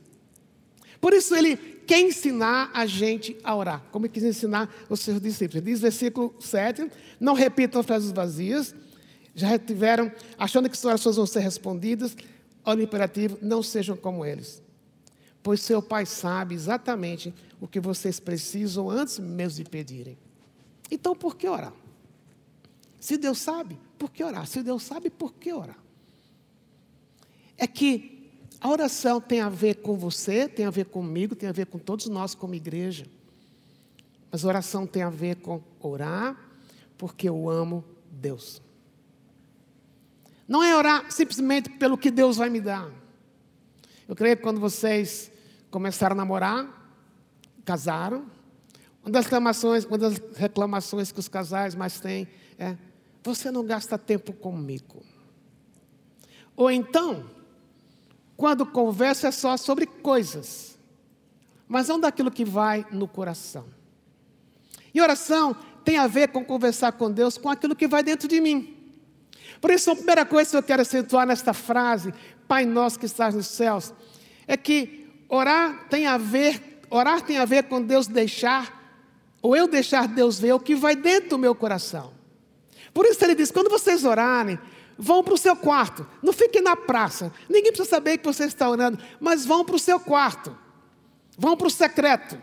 Por 1.02 1.14
isso 1.14 1.36
ele 1.36 1.73
quer 1.86 2.02
ensinar 2.02 2.72
a 2.74 2.86
gente 2.86 3.38
a 3.44 3.56
orar, 3.56 3.84
como 3.92 4.06
ele 4.06 4.14
quis 4.14 4.24
ensinar 4.24 4.74
os 4.90 5.00
seus 5.00 5.22
discípulos. 5.22 5.56
Ele 5.56 5.72
diz 5.72 5.82
versículo 5.82 6.36
7, 6.40 6.90
não 7.20 7.34
repitam 7.34 7.84
frases 7.84 8.12
vazias, 8.12 8.74
já 9.36 9.58
tiveram, 9.58 10.12
achando 10.38 10.70
que 10.70 10.78
suas 10.78 10.94
orações 10.94 11.16
vão 11.16 11.26
ser 11.26 11.40
respondidas. 11.40 12.16
olha 12.66 12.80
o 12.80 12.84
imperativo, 12.84 13.38
não 13.42 13.62
sejam 13.62 13.96
como 13.96 14.26
eles. 14.26 14.62
Pois 15.42 15.62
seu 15.62 15.82
pai 15.82 16.06
sabe 16.06 16.56
exatamente 16.56 17.34
o 17.60 17.68
que 17.68 17.80
vocês 17.80 18.20
precisam 18.20 18.90
antes 18.90 19.20
mesmo 19.20 19.64
de 19.64 19.70
pedirem. 19.70 20.18
Então, 20.90 21.16
por 21.16 21.36
que 21.36 21.48
orar? 21.48 21.74
Se 23.00 23.18
Deus 23.18 23.40
sabe, 23.40 23.78
por 23.98 24.12
que 24.12 24.24
orar? 24.24 24.48
Se 24.48 24.64
Deus 24.64 24.84
sabe, 24.84 25.10
por 25.10 25.34
que 25.34 25.52
orar? 25.52 25.78
É 27.58 27.68
que 27.68 28.13
a 28.64 28.70
oração 28.70 29.20
tem 29.20 29.42
a 29.42 29.50
ver 29.50 29.82
com 29.82 29.98
você, 29.98 30.48
tem 30.48 30.66
a 30.66 30.70
ver 30.70 30.86
comigo, 30.86 31.36
tem 31.36 31.50
a 31.50 31.52
ver 31.52 31.66
com 31.66 31.78
todos 31.78 32.08
nós 32.08 32.34
como 32.34 32.56
igreja. 32.56 33.06
Mas 34.32 34.46
oração 34.46 34.88
tem 34.88 35.04
a 35.04 35.10
ver 35.10 35.36
com 35.36 35.62
orar 35.82 36.40
porque 36.98 37.28
eu 37.28 37.50
amo 37.50 37.84
Deus. 38.10 38.62
Não 40.48 40.64
é 40.64 40.74
orar 40.78 41.12
simplesmente 41.12 41.72
pelo 41.72 41.98
que 41.98 42.10
Deus 42.10 42.38
vai 42.38 42.50
me 42.50 42.62
dar. 42.62 42.90
Eu 44.08 44.16
creio 44.16 44.38
que 44.38 44.44
quando 44.44 44.62
vocês 44.62 45.30
começaram 45.70 46.14
a 46.14 46.18
namorar, 46.18 46.96
casaram, 47.66 48.26
uma 49.04 49.12
das 49.12 49.26
reclamações, 49.26 49.84
uma 49.84 49.98
das 49.98 50.22
reclamações 50.38 51.12
que 51.12 51.20
os 51.20 51.28
casais 51.28 51.76
mais 51.76 52.00
têm 52.00 52.30
é: 52.58 52.78
você 53.22 53.52
não 53.52 53.66
gasta 53.66 53.98
tempo 53.98 54.32
comigo. 54.32 55.04
Ou 56.56 56.72
então, 56.72 57.26
quando 58.44 58.66
conversa 58.66 59.30
é 59.30 59.32
só 59.32 59.56
sobre 59.56 59.86
coisas, 59.86 60.78
mas 61.66 61.88
não 61.88 61.98
daquilo 61.98 62.30
que 62.30 62.44
vai 62.44 62.86
no 62.92 63.08
coração. 63.08 63.64
E 64.94 65.00
oração 65.00 65.56
tem 65.86 65.98
a 65.98 66.08
ver 66.08 66.28
com 66.28 66.44
conversar 66.44 66.92
com 66.92 67.10
Deus, 67.10 67.38
com 67.38 67.50
aquilo 67.50 67.74
que 67.74 67.88
vai 67.88 68.04
dentro 68.04 68.28
de 68.28 68.42
mim. 68.42 68.76
Por 69.62 69.72
isso, 69.72 69.90
a 69.90 69.96
primeira 69.96 70.26
coisa 70.26 70.52
que 70.52 70.58
eu 70.58 70.64
quero 70.64 70.82
acentuar 70.82 71.26
nesta 71.26 71.54
frase, 71.54 72.14
Pai 72.46 72.66
nosso 72.66 73.00
que 73.00 73.06
estás 73.06 73.34
nos 73.34 73.48
céus, 73.48 73.94
é 74.46 74.58
que 74.58 75.08
orar 75.30 75.88
tem 75.88 76.06
a 76.06 76.18
ver, 76.18 76.82
orar 76.90 77.22
tem 77.22 77.38
a 77.38 77.46
ver 77.46 77.64
com 77.70 77.82
Deus 77.82 78.08
deixar, 78.08 79.08
ou 79.42 79.56
eu 79.56 79.70
deixar 79.70 80.06
Deus 80.06 80.38
ver 80.38 80.52
o 80.52 80.60
que 80.60 80.76
vai 80.76 80.98
dentro 80.98 81.30
do 81.30 81.38
meu 81.38 81.56
coração. 81.56 82.12
Por 82.94 83.06
isso 83.06 83.24
ele 83.24 83.36
diz: 83.36 83.52
quando 83.52 83.70
vocês 83.70 84.04
orarem, 84.04 84.60
vão 84.98 85.24
para 85.24 85.34
o 85.34 85.38
seu 85.38 85.56
quarto, 85.56 86.06
não 86.22 86.34
fiquem 86.34 86.62
na 86.62 86.76
praça, 86.76 87.32
ninguém 87.50 87.72
precisa 87.72 87.90
saber 87.90 88.18
que 88.18 88.26
você 88.26 88.46
está 88.46 88.70
orando, 88.70 89.00
mas 89.20 89.46
vão 89.46 89.66
para 89.66 89.76
o 89.76 89.80
seu 89.80 90.00
quarto, 90.00 90.56
vão 91.38 91.58
para 91.58 91.68
o 91.68 91.72
secreto. 91.72 92.40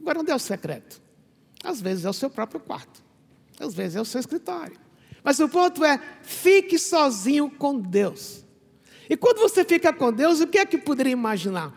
Agora, 0.00 0.20
onde 0.20 0.30
é 0.30 0.34
o 0.34 0.38
secreto? 0.38 1.00
Às 1.62 1.80
vezes 1.80 2.04
é 2.04 2.10
o 2.10 2.12
seu 2.12 2.30
próprio 2.30 2.60
quarto, 2.60 3.02
às 3.58 3.74
vezes 3.74 3.96
é 3.96 4.00
o 4.00 4.04
seu 4.04 4.20
escritório. 4.20 4.78
Mas 5.22 5.40
o 5.40 5.48
ponto 5.48 5.84
é: 5.84 6.00
fique 6.22 6.78
sozinho 6.78 7.50
com 7.50 7.78
Deus. 7.78 8.44
E 9.10 9.16
quando 9.16 9.38
você 9.38 9.64
fica 9.64 9.92
com 9.92 10.12
Deus, 10.12 10.40
o 10.40 10.46
que 10.46 10.58
é 10.58 10.66
que 10.66 10.78
poderia 10.78 11.12
imaginar? 11.12 11.72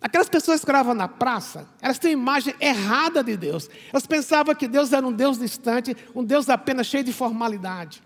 Aquelas 0.00 0.28
pessoas 0.28 0.62
que 0.62 0.70
oravam 0.70 0.92
na 0.92 1.08
praça, 1.08 1.66
elas 1.80 1.98
têm 1.98 2.14
uma 2.14 2.22
imagem 2.22 2.54
errada 2.60 3.24
de 3.24 3.38
Deus. 3.38 3.70
Elas 3.90 4.06
pensavam 4.06 4.54
que 4.54 4.68
Deus 4.68 4.92
era 4.92 5.06
um 5.06 5.12
Deus 5.12 5.38
distante, 5.38 5.96
um 6.14 6.22
Deus 6.22 6.50
apenas 6.50 6.86
cheio 6.86 7.02
de 7.02 7.12
formalidade. 7.12 8.02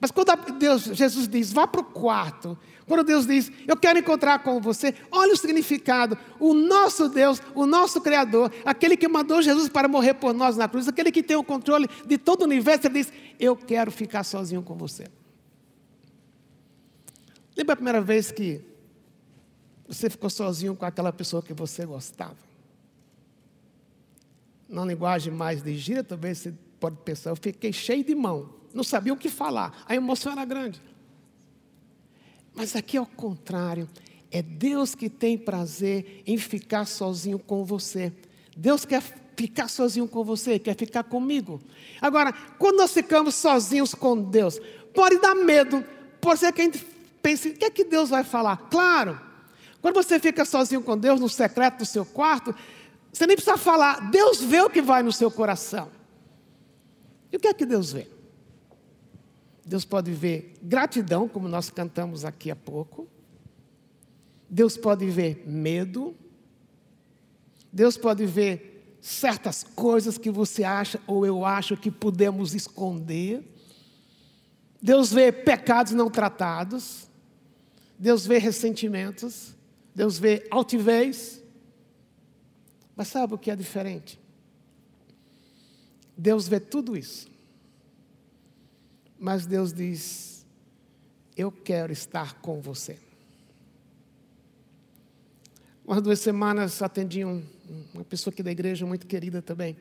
Mas 0.00 0.10
quando 0.10 0.30
Deus, 0.58 0.84
Jesus 0.84 1.26
diz, 1.28 1.52
vá 1.52 1.66
para 1.66 1.80
o 1.80 1.84
quarto, 1.84 2.56
quando 2.86 3.04
Deus 3.04 3.26
diz, 3.26 3.50
eu 3.66 3.76
quero 3.76 3.98
encontrar 3.98 4.42
com 4.42 4.60
você, 4.60 4.94
olha 5.10 5.34
o 5.34 5.36
significado. 5.36 6.16
O 6.38 6.54
nosso 6.54 7.08
Deus, 7.08 7.42
o 7.54 7.66
nosso 7.66 8.00
Criador, 8.00 8.52
aquele 8.64 8.96
que 8.96 9.08
mandou 9.08 9.42
Jesus 9.42 9.68
para 9.68 9.88
morrer 9.88 10.14
por 10.14 10.32
nós 10.32 10.56
na 10.56 10.68
cruz, 10.68 10.88
aquele 10.88 11.10
que 11.10 11.22
tem 11.22 11.36
o 11.36 11.44
controle 11.44 11.88
de 12.06 12.16
todo 12.16 12.42
o 12.42 12.44
universo, 12.44 12.86
ele 12.86 13.02
diz, 13.02 13.12
eu 13.38 13.56
quero 13.56 13.90
ficar 13.90 14.24
sozinho 14.24 14.62
com 14.62 14.74
você. 14.74 15.06
Lembra 17.56 17.72
a 17.72 17.76
primeira 17.76 18.00
vez 18.00 18.30
que 18.30 18.62
você 19.86 20.08
ficou 20.08 20.30
sozinho 20.30 20.76
com 20.76 20.86
aquela 20.86 21.12
pessoa 21.12 21.42
que 21.42 21.52
você 21.52 21.84
gostava? 21.84 22.36
Na 24.68 24.84
linguagem 24.84 25.32
mais 25.32 25.62
de 25.62 26.02
também 26.04 26.34
você 26.34 26.54
pode 26.78 26.96
pensar, 26.98 27.30
eu 27.30 27.36
fiquei 27.36 27.72
cheio 27.72 28.04
de 28.04 28.14
mão, 28.14 28.57
não 28.72 28.84
sabia 28.84 29.12
o 29.12 29.16
que 29.16 29.28
falar, 29.28 29.84
a 29.86 29.94
emoção 29.94 30.32
era 30.32 30.44
grande. 30.44 30.80
Mas 32.54 32.74
aqui 32.74 32.96
é 32.96 33.00
o 33.00 33.06
contrário, 33.06 33.88
é 34.30 34.42
Deus 34.42 34.94
que 34.94 35.08
tem 35.08 35.38
prazer 35.38 36.22
em 36.26 36.36
ficar 36.36 36.86
sozinho 36.86 37.38
com 37.38 37.64
você. 37.64 38.12
Deus 38.56 38.84
quer 38.84 39.02
ficar 39.36 39.68
sozinho 39.68 40.08
com 40.08 40.24
você, 40.24 40.58
quer 40.58 40.76
ficar 40.76 41.04
comigo. 41.04 41.60
Agora, 42.00 42.32
quando 42.58 42.78
nós 42.78 42.92
ficamos 42.92 43.36
sozinhos 43.36 43.94
com 43.94 44.20
Deus, 44.20 44.60
pode 44.92 45.18
dar 45.18 45.34
medo, 45.34 45.84
pode 46.20 46.40
ser 46.40 46.52
que 46.52 46.60
a 46.60 46.64
gente 46.64 46.84
pense, 47.22 47.50
o 47.50 47.54
que 47.54 47.64
é 47.64 47.70
que 47.70 47.84
Deus 47.84 48.10
vai 48.10 48.24
falar? 48.24 48.56
Claro, 48.68 49.18
quando 49.80 49.94
você 49.94 50.18
fica 50.18 50.44
sozinho 50.44 50.82
com 50.82 50.98
Deus 50.98 51.20
no 51.20 51.28
secreto 51.28 51.78
do 51.78 51.86
seu 51.86 52.04
quarto, 52.04 52.54
você 53.12 53.26
nem 53.26 53.36
precisa 53.36 53.56
falar, 53.56 54.10
Deus 54.10 54.40
vê 54.42 54.60
o 54.60 54.68
que 54.68 54.82
vai 54.82 55.02
no 55.02 55.12
seu 55.12 55.30
coração. 55.30 55.88
E 57.32 57.36
o 57.36 57.40
que 57.40 57.46
é 57.46 57.54
que 57.54 57.64
Deus 57.64 57.92
vê? 57.92 58.17
Deus 59.68 59.84
pode 59.84 60.10
ver 60.12 60.54
gratidão, 60.62 61.28
como 61.28 61.46
nós 61.46 61.68
cantamos 61.68 62.24
aqui 62.24 62.50
há 62.50 62.56
pouco. 62.56 63.06
Deus 64.48 64.78
pode 64.78 65.04
ver 65.10 65.44
medo. 65.46 66.16
Deus 67.70 67.98
pode 67.98 68.24
ver 68.24 68.96
certas 69.02 69.62
coisas 69.62 70.16
que 70.16 70.30
você 70.30 70.64
acha 70.64 70.98
ou 71.06 71.26
eu 71.26 71.44
acho 71.44 71.76
que 71.76 71.90
podemos 71.90 72.54
esconder. 72.54 73.44
Deus 74.80 75.12
vê 75.12 75.30
pecados 75.30 75.92
não 75.92 76.10
tratados. 76.10 77.06
Deus 77.98 78.24
vê 78.24 78.38
ressentimentos, 78.38 79.54
Deus 79.94 80.18
vê 80.18 80.46
altivez. 80.50 81.42
Mas 82.96 83.08
sabe 83.08 83.34
o 83.34 83.38
que 83.38 83.50
é 83.50 83.56
diferente? 83.56 84.18
Deus 86.16 86.48
vê 86.48 86.58
tudo 86.58 86.96
isso. 86.96 87.28
Mas 89.18 89.46
Deus 89.46 89.72
diz: 89.72 90.46
Eu 91.36 91.50
quero 91.50 91.92
estar 91.92 92.40
com 92.40 92.60
você. 92.60 92.98
Umas 95.84 96.02
duas 96.02 96.20
semanas 96.20 96.82
atendi 96.82 97.24
um, 97.24 97.42
uma 97.94 98.04
pessoa 98.04 98.32
aqui 98.32 98.42
da 98.42 98.52
igreja, 98.52 98.84
muito 98.86 99.06
querida 99.06 99.40
também. 99.40 99.76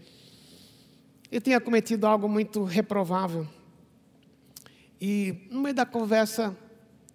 Ele 1.30 1.42
tinha 1.42 1.60
cometido 1.60 2.08
algo 2.08 2.30
muito 2.30 2.64
reprovável. 2.64 3.48
E 5.00 5.48
no 5.52 5.62
meio 5.62 5.76
da 5.76 5.86
conversa, 5.86 6.58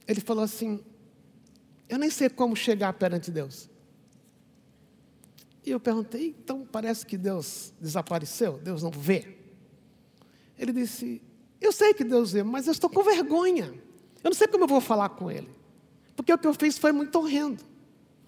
ele 0.06 0.20
falou 0.20 0.44
assim: 0.44 0.80
eu 1.88 1.98
nem 1.98 2.10
sei 2.10 2.28
como 2.28 2.54
chegar 2.54 2.92
perante 2.94 3.30
Deus. 3.30 3.68
E 5.64 5.70
eu 5.70 5.78
perguntei, 5.78 6.28
então 6.42 6.66
parece 6.70 7.06
que 7.06 7.16
Deus 7.16 7.72
desapareceu, 7.80 8.58
Deus 8.58 8.82
não 8.82 8.90
vê. 8.90 9.38
Ele 10.58 10.72
disse, 10.72 11.22
eu 11.64 11.72
sei 11.72 11.94
que 11.94 12.04
Deus 12.04 12.32
vê, 12.32 12.42
mas 12.42 12.66
eu 12.66 12.72
estou 12.72 12.90
com 12.90 13.02
vergonha. 13.02 13.72
Eu 14.22 14.30
não 14.30 14.34
sei 14.34 14.46
como 14.46 14.64
eu 14.64 14.68
vou 14.68 14.80
falar 14.80 15.08
com 15.10 15.30
Ele. 15.30 15.48
Porque 16.14 16.32
o 16.32 16.38
que 16.38 16.46
eu 16.46 16.54
fiz 16.54 16.78
foi 16.78 16.92
muito 16.92 17.16
horrendo. 17.18 17.62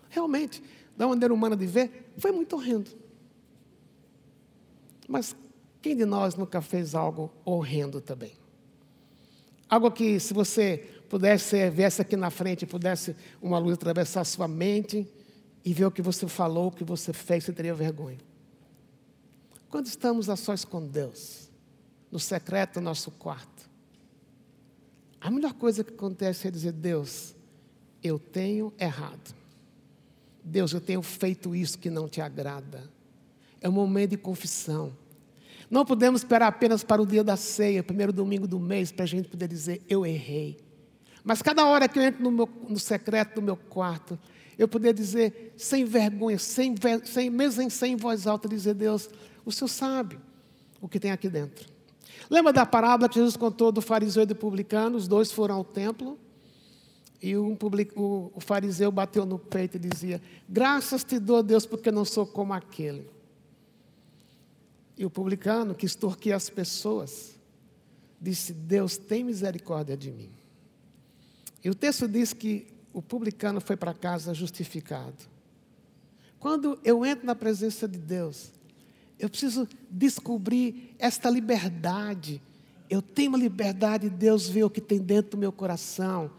Realmente, 0.09 0.63
da 0.97 1.07
maneira 1.07 1.33
humana 1.33 1.57
de 1.57 1.67
ver, 1.67 2.13
foi 2.19 2.33
muito 2.33 2.57
horrendo. 2.57 2.91
Mas 5.09 5.37
quem 5.83 5.97
de 5.97 6.05
nós 6.05 6.35
nunca 6.35 6.61
fez 6.61 6.95
algo 6.95 7.31
horrendo 7.45 8.01
também? 8.01 8.33
Algo 9.69 9.91
que, 9.91 10.19
se 10.21 10.33
você 10.33 10.79
pudesse, 11.09 11.69
viesse 11.71 12.01
aqui 12.01 12.17
na 12.17 12.31
frente, 12.31 12.67
pudesse 12.67 13.15
uma 13.41 13.59
luz 13.59 13.75
atravessar 13.75 14.25
sua 14.25 14.49
mente 14.49 15.07
e 15.65 15.73
ver 15.73 15.87
o 15.87 15.91
que 15.91 16.03
você 16.03 16.27
falou, 16.27 16.69
o 16.69 16.71
que 16.71 16.85
você 16.85 17.13
fez, 17.13 17.45
você 17.45 17.53
teria 17.53 17.75
vergonha. 17.75 18.19
Quando 19.69 19.87
estamos 19.87 20.29
a 20.31 20.37
sós 20.37 20.65
com 20.65 20.87
Deus, 20.87 21.51
no 22.15 22.21
secreto 22.21 22.75
do 22.75 22.81
nosso 22.81 23.11
quarto, 23.11 23.69
a 25.21 25.29
melhor 25.33 25.53
coisa 25.53 25.83
que 25.83 25.93
acontece 25.93 26.47
é 26.47 26.51
dizer: 26.51 26.71
Deus, 26.71 27.35
eu 28.01 28.21
tenho 28.21 28.73
errado. 28.79 29.35
Deus, 30.45 30.73
eu 30.73 30.81
tenho 30.81 31.03
feito 31.03 31.57
isso 31.57 31.77
que 31.77 31.91
não 31.91 32.09
te 32.09 32.21
agrada. 32.21 32.89
É 33.61 33.69
um 33.69 33.73
momento 33.73 34.11
de 34.11 34.17
confissão. 34.17 34.97
Não 35.69 35.85
podemos 35.85 36.21
esperar 36.21 36.47
apenas 36.47 36.85
para 36.85 37.03
o 37.03 37.07
dia 37.07 37.25
da 37.25 37.37
ceia, 37.37 37.83
primeiro 37.83 38.13
domingo 38.13 38.47
do 38.47 38.61
mês, 38.61 38.93
para 38.93 39.03
a 39.03 39.09
gente 39.09 39.29
poder 39.29 39.49
dizer: 39.49 39.83
Eu 39.89 40.07
errei. 40.07 40.57
Mas 41.25 41.43
cada 41.43 41.67
hora 41.67 41.89
que 41.89 41.99
eu 41.99 42.03
entro 42.05 42.23
no, 42.23 42.31
meu, 42.31 42.49
no 42.69 42.79
secreto 42.79 43.35
do 43.35 43.43
meu 43.43 43.57
quarto, 43.57 44.17
eu 44.57 44.69
poder 44.69 44.95
dizer, 44.95 45.53
sem 45.57 45.85
vergonha, 45.85 46.39
sem, 46.39 46.77
sem, 47.05 47.29
mesmo 47.29 47.69
sem 47.73 47.97
voz 47.97 48.25
alta, 48.29 48.49
dizer: 48.49 48.75
Deus, 48.75 49.11
o 49.45 49.51
Senhor 49.51 49.67
sabe 49.67 50.17
o 50.81 50.89
que 50.89 51.01
tem 51.01 51.11
aqui 51.11 51.29
dentro. 51.29 51.74
Lembra 52.31 52.53
da 52.53 52.67
parábola 52.67 53.09
que 53.09 53.17
Jesus 53.17 53.37
contou 53.37 53.71
do 53.71 53.83
fariseu 53.83 54.23
e 54.23 54.27
do 54.27 54.35
publicano? 54.35 54.97
Os 54.97 55.07
dois 55.07 55.31
foram 55.31 55.57
ao 55.57 55.65
templo. 55.65 56.19
E 57.21 57.37
um 57.37 57.57
o, 57.97 58.31
o 58.35 58.41
fariseu 58.41 58.93
bateu 58.93 59.25
no 59.25 59.39
peito 59.39 59.77
e 59.77 59.81
dizia: 59.81 60.21
Graças 60.49 61.05
te 61.05 61.19
dou, 61.19 61.43
Deus, 61.43 61.65
porque 61.65 61.91
não 61.91 62.05
sou 62.05 62.27
como 62.27 62.53
aquele. 62.53 63.09
E 64.97 65.05
o 65.05 65.11
publicano, 65.11 65.75
que 65.75 65.87
extorquia 65.87 66.37
as 66.37 66.51
pessoas, 66.51 67.39
disse: 68.21 68.53
Deus, 68.53 68.97
tem 68.97 69.25
misericórdia 69.25 69.97
de 69.97 70.11
mim. 70.11 70.31
E 71.63 71.71
o 71.71 71.75
texto 71.75 72.07
diz 72.07 72.33
que 72.33 72.67
o 72.93 73.01
publicano 73.01 73.61
foi 73.61 73.77
para 73.77 73.95
casa 73.95 74.35
justificado. 74.35 75.17
Quando 76.39 76.79
eu 76.85 77.07
entro 77.07 77.25
na 77.25 77.35
presença 77.35 77.89
de 77.89 77.99
Deus, 77.99 78.53
eu 79.19 79.29
preciso 79.29 79.69
descobrir 79.91 80.95
esta 80.99 81.31
liberdade. 81.31 82.43
Eu 82.91 83.01
tenho 83.01 83.31
uma 83.31 83.39
liberdade, 83.39 84.11
Deus 84.11 84.49
vê 84.49 84.63
o 84.65 84.71
que 84.71 84.81
tem 84.81 84.99
dentro 84.99 85.33
do 85.33 85.37
meu 85.37 85.53
coração 85.53 86.31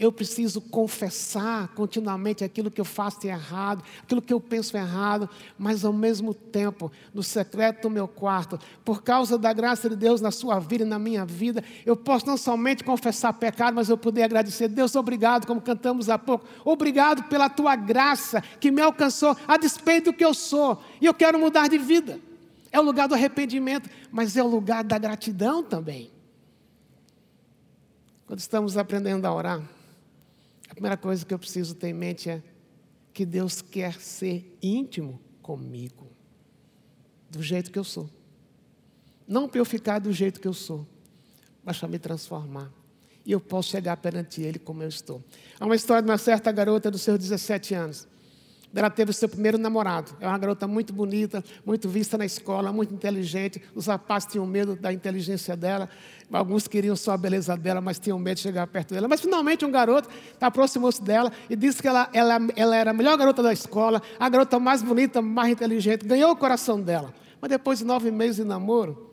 eu 0.00 0.10
preciso 0.10 0.62
confessar 0.62 1.68
continuamente 1.74 2.42
aquilo 2.42 2.70
que 2.70 2.80
eu 2.80 2.86
faço 2.86 3.26
errado, 3.26 3.84
aquilo 4.02 4.22
que 4.22 4.32
eu 4.32 4.40
penso 4.40 4.74
errado, 4.74 5.28
mas 5.58 5.84
ao 5.84 5.92
mesmo 5.92 6.32
tempo, 6.32 6.90
no 7.12 7.22
secreto 7.22 7.82
do 7.82 7.90
meu 7.90 8.08
quarto, 8.08 8.58
por 8.82 9.02
causa 9.02 9.36
da 9.36 9.52
graça 9.52 9.90
de 9.90 9.96
Deus 9.96 10.22
na 10.22 10.30
sua 10.30 10.58
vida 10.58 10.84
e 10.84 10.86
na 10.86 10.98
minha 10.98 11.26
vida, 11.26 11.62
eu 11.84 11.94
posso 11.94 12.26
não 12.26 12.38
somente 12.38 12.82
confessar 12.82 13.34
pecado, 13.34 13.74
mas 13.74 13.90
eu 13.90 13.98
poder 13.98 14.22
agradecer. 14.22 14.68
Deus, 14.68 14.96
obrigado, 14.96 15.46
como 15.46 15.60
cantamos 15.60 16.08
há 16.08 16.18
pouco, 16.18 16.46
obrigado 16.64 17.24
pela 17.24 17.50
tua 17.50 17.76
graça 17.76 18.42
que 18.58 18.70
me 18.70 18.80
alcançou, 18.80 19.36
a 19.46 19.58
despeito 19.58 20.12
do 20.12 20.16
que 20.16 20.24
eu 20.24 20.32
sou, 20.32 20.82
e 20.98 21.04
eu 21.04 21.12
quero 21.12 21.38
mudar 21.38 21.68
de 21.68 21.76
vida. 21.76 22.18
É 22.72 22.80
o 22.80 22.82
lugar 22.82 23.06
do 23.06 23.14
arrependimento, 23.14 23.90
mas 24.10 24.34
é 24.34 24.42
o 24.42 24.46
lugar 24.46 24.82
da 24.82 24.96
gratidão 24.96 25.62
também. 25.62 26.10
Quando 28.26 28.38
estamos 28.38 28.78
aprendendo 28.78 29.26
a 29.26 29.34
orar, 29.34 29.60
a 30.70 30.74
primeira 30.74 30.96
coisa 30.96 31.26
que 31.26 31.34
eu 31.34 31.38
preciso 31.38 31.74
ter 31.74 31.88
em 31.88 31.92
mente 31.92 32.30
é 32.30 32.40
que 33.12 33.26
Deus 33.26 33.60
quer 33.60 34.00
ser 34.00 34.56
íntimo 34.62 35.20
comigo, 35.42 36.06
do 37.28 37.42
jeito 37.42 37.72
que 37.72 37.78
eu 37.78 37.82
sou. 37.82 38.08
Não 39.26 39.48
para 39.48 39.58
eu 39.58 39.64
ficar 39.64 39.98
do 39.98 40.12
jeito 40.12 40.40
que 40.40 40.46
eu 40.46 40.54
sou, 40.54 40.86
mas 41.64 41.76
para 41.76 41.88
me 41.88 41.98
transformar. 41.98 42.70
E 43.26 43.32
eu 43.32 43.40
posso 43.40 43.68
chegar 43.68 43.96
perante 43.96 44.40
Ele 44.40 44.60
como 44.60 44.82
eu 44.82 44.88
estou. 44.88 45.22
Há 45.58 45.66
uma 45.66 45.74
história 45.74 46.02
de 46.02 46.08
uma 46.08 46.18
certa 46.18 46.52
garota 46.52 46.88
dos 46.88 47.02
seus 47.02 47.18
17 47.18 47.74
anos. 47.74 48.08
Ela 48.74 48.88
teve 48.88 49.10
o 49.10 49.14
seu 49.14 49.28
primeiro 49.28 49.58
namorado. 49.58 50.12
É 50.20 50.28
uma 50.28 50.38
garota 50.38 50.68
muito 50.68 50.92
bonita, 50.92 51.42
muito 51.66 51.88
vista 51.88 52.16
na 52.16 52.24
escola, 52.24 52.72
muito 52.72 52.94
inteligente. 52.94 53.60
Os 53.74 53.86
rapazes 53.86 54.30
tinham 54.30 54.46
medo 54.46 54.76
da 54.76 54.92
inteligência 54.92 55.56
dela. 55.56 55.88
Alguns 56.32 56.68
queriam 56.68 56.94
só 56.94 57.12
a 57.12 57.16
beleza 57.16 57.56
dela, 57.56 57.80
mas 57.80 57.98
tinham 57.98 58.18
medo 58.18 58.36
de 58.36 58.42
chegar 58.42 58.66
perto 58.68 58.94
dela. 58.94 59.08
Mas 59.08 59.20
finalmente 59.20 59.64
um 59.64 59.70
garoto 59.72 60.08
aproximou-se 60.40 61.02
dela 61.02 61.32
e 61.48 61.56
disse 61.56 61.82
que 61.82 61.88
ela, 61.88 62.08
ela, 62.12 62.38
ela 62.54 62.76
era 62.76 62.90
a 62.92 62.94
melhor 62.94 63.18
garota 63.18 63.42
da 63.42 63.52
escola, 63.52 64.00
a 64.18 64.28
garota 64.28 64.60
mais 64.60 64.82
bonita, 64.82 65.20
mais 65.20 65.50
inteligente. 65.50 66.06
Ganhou 66.06 66.30
o 66.30 66.36
coração 66.36 66.80
dela. 66.80 67.12
Mas 67.40 67.50
depois 67.50 67.80
de 67.80 67.84
nove 67.84 68.12
meses 68.12 68.36
de 68.36 68.44
namoro, 68.44 69.10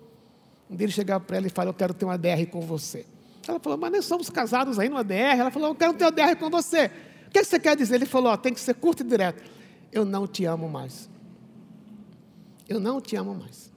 um 0.70 0.76
dia 0.76 0.86
ele 0.86 0.92
chegava 0.92 1.24
para 1.24 1.38
ela 1.38 1.48
e 1.48 1.50
falou: 1.50 1.72
Eu 1.72 1.74
quero 1.74 1.94
ter 1.96 2.06
uma 2.06 2.18
DR 2.18 2.46
com 2.52 2.62
você. 2.62 3.06
Ela 3.48 3.60
falou: 3.60 3.78
Mas 3.78 3.92
nem 3.92 4.02
somos 4.04 4.30
casados 4.30 4.78
aí 4.78 4.90
numa 4.90 5.04
DR. 5.04 5.40
Ela 5.40 5.50
falou: 5.50 5.70
Eu 5.70 5.76
quero 5.76 5.94
ter 5.94 6.04
uma 6.04 6.12
DR 6.12 6.36
com 6.38 6.50
você. 6.50 6.92
O 7.28 7.30
que 7.30 7.44
você 7.44 7.60
quer 7.60 7.76
dizer? 7.76 7.96
Ele 7.96 8.06
falou: 8.06 8.36
tem 8.38 8.54
que 8.54 8.60
ser 8.60 8.74
curto 8.76 9.04
e 9.04 9.06
direto. 9.06 9.44
Eu 9.92 10.06
não 10.06 10.28
te 10.28 10.46
amo 10.46 10.70
mais. 10.70 11.10
Eu 12.68 12.80
não 12.80 13.00
te 13.00 13.16
amo 13.16 13.34
mais. 13.34 13.72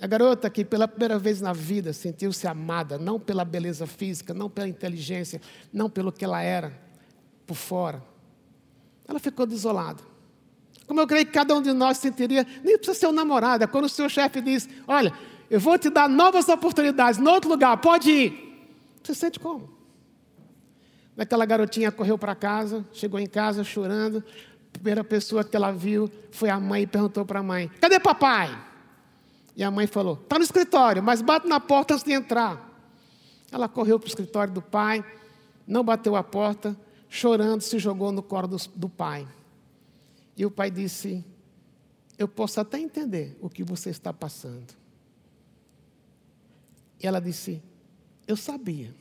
A 0.00 0.06
garota 0.06 0.50
que 0.50 0.64
pela 0.64 0.86
primeira 0.86 1.18
vez 1.18 1.40
na 1.40 1.52
vida 1.52 1.92
sentiu-se 1.92 2.46
amada, 2.46 2.98
não 2.98 3.18
pela 3.18 3.44
beleza 3.44 3.86
física, 3.86 4.34
não 4.34 4.50
pela 4.50 4.68
inteligência, 4.68 5.40
não 5.72 5.88
pelo 5.88 6.12
que 6.12 6.24
ela 6.24 6.42
era 6.42 6.78
por 7.46 7.54
fora. 7.54 8.02
Ela 9.06 9.18
ficou 9.18 9.46
desolada. 9.46 10.02
Como 10.86 11.00
eu 11.00 11.06
creio 11.06 11.24
que 11.24 11.32
cada 11.32 11.54
um 11.54 11.62
de 11.62 11.72
nós 11.72 11.98
sentiria, 11.98 12.46
nem 12.62 12.76
precisa 12.76 12.98
ser 12.98 13.06
um 13.06 13.12
namorado, 13.12 13.64
é 13.64 13.66
quando 13.66 13.84
o 13.84 13.88
seu 13.88 14.08
chefe 14.08 14.40
diz: 14.40 14.68
Olha, 14.86 15.12
eu 15.48 15.60
vou 15.60 15.78
te 15.78 15.88
dar 15.88 16.08
novas 16.08 16.48
oportunidades, 16.48 17.18
em 17.18 17.26
outro 17.26 17.48
lugar, 17.48 17.76
pode 17.78 18.10
ir. 18.10 18.68
Você 19.02 19.14
sente 19.14 19.38
como? 19.38 19.73
Aquela 21.16 21.46
garotinha 21.46 21.92
correu 21.92 22.18
para 22.18 22.34
casa, 22.34 22.84
chegou 22.92 23.20
em 23.20 23.26
casa 23.26 23.62
chorando. 23.62 24.18
A 24.18 24.72
primeira 24.72 25.04
pessoa 25.04 25.44
que 25.44 25.54
ela 25.54 25.70
viu 25.70 26.10
foi 26.32 26.50
a 26.50 26.58
mãe 26.58 26.82
e 26.82 26.86
perguntou 26.86 27.24
para 27.24 27.38
a 27.38 27.42
mãe: 27.42 27.68
Cadê 27.80 28.00
papai? 28.00 28.50
E 29.56 29.62
a 29.62 29.70
mãe 29.70 29.86
falou: 29.86 30.14
Está 30.14 30.38
no 30.38 30.44
escritório, 30.44 31.02
mas 31.02 31.22
bate 31.22 31.46
na 31.46 31.60
porta 31.60 31.94
antes 31.94 32.04
de 32.04 32.12
entrar. 32.12 32.72
Ela 33.52 33.68
correu 33.68 34.00
para 34.00 34.06
o 34.06 34.08
escritório 34.08 34.52
do 34.52 34.60
pai, 34.60 35.04
não 35.64 35.84
bateu 35.84 36.16
a 36.16 36.24
porta, 36.24 36.76
chorando, 37.08 37.60
se 37.60 37.78
jogou 37.78 38.10
no 38.10 38.22
colo 38.22 38.48
do, 38.48 38.56
do 38.74 38.88
pai. 38.88 39.26
E 40.36 40.44
o 40.44 40.50
pai 40.50 40.72
disse: 40.72 41.24
Eu 42.18 42.26
posso 42.26 42.60
até 42.60 42.80
entender 42.80 43.38
o 43.40 43.48
que 43.48 43.62
você 43.62 43.90
está 43.90 44.12
passando. 44.12 44.74
E 47.00 47.06
ela 47.06 47.20
disse: 47.20 47.62
Eu 48.26 48.36
sabia 48.36 48.92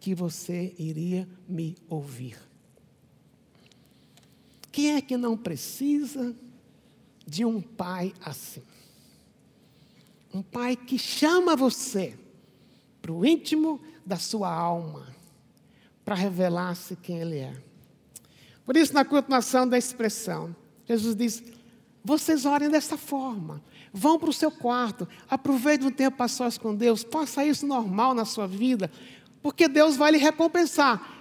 que 0.00 0.14
você 0.14 0.74
iria 0.78 1.28
me 1.48 1.76
ouvir. 1.88 2.38
Quem 4.70 4.94
é 4.94 5.00
que 5.00 5.16
não 5.16 5.36
precisa 5.36 6.34
de 7.26 7.44
um 7.44 7.60
pai 7.60 8.12
assim? 8.20 8.62
Um 10.32 10.42
pai 10.42 10.76
que 10.76 10.98
chama 10.98 11.56
você 11.56 12.18
para 13.00 13.12
o 13.12 13.24
íntimo 13.24 13.80
da 14.04 14.16
sua 14.16 14.52
alma, 14.52 15.14
para 16.04 16.14
revelar-se 16.14 16.94
quem 16.96 17.18
ele 17.20 17.38
é. 17.38 17.56
Por 18.64 18.76
isso, 18.76 18.92
na 18.92 19.04
continuação 19.04 19.66
da 19.66 19.78
expressão, 19.78 20.54
Jesus 20.84 21.16
diz: 21.16 21.42
vocês 22.04 22.44
orem 22.44 22.68
dessa 22.68 22.96
forma. 22.96 23.60
Vão 23.92 24.18
para 24.18 24.30
o 24.30 24.32
seu 24.32 24.50
quarto, 24.50 25.08
aproveitem 25.28 25.88
um 25.88 25.90
tempo 25.90 26.22
a 26.22 26.28
sós 26.28 26.58
com 26.58 26.72
Deus, 26.72 27.04
faça 27.10 27.44
isso 27.44 27.66
normal 27.66 28.14
na 28.14 28.24
sua 28.24 28.46
vida, 28.46 28.90
porque 29.42 29.68
Deus 29.68 29.96
vai 29.96 30.12
lhe 30.12 30.18
recompensar. 30.18 31.14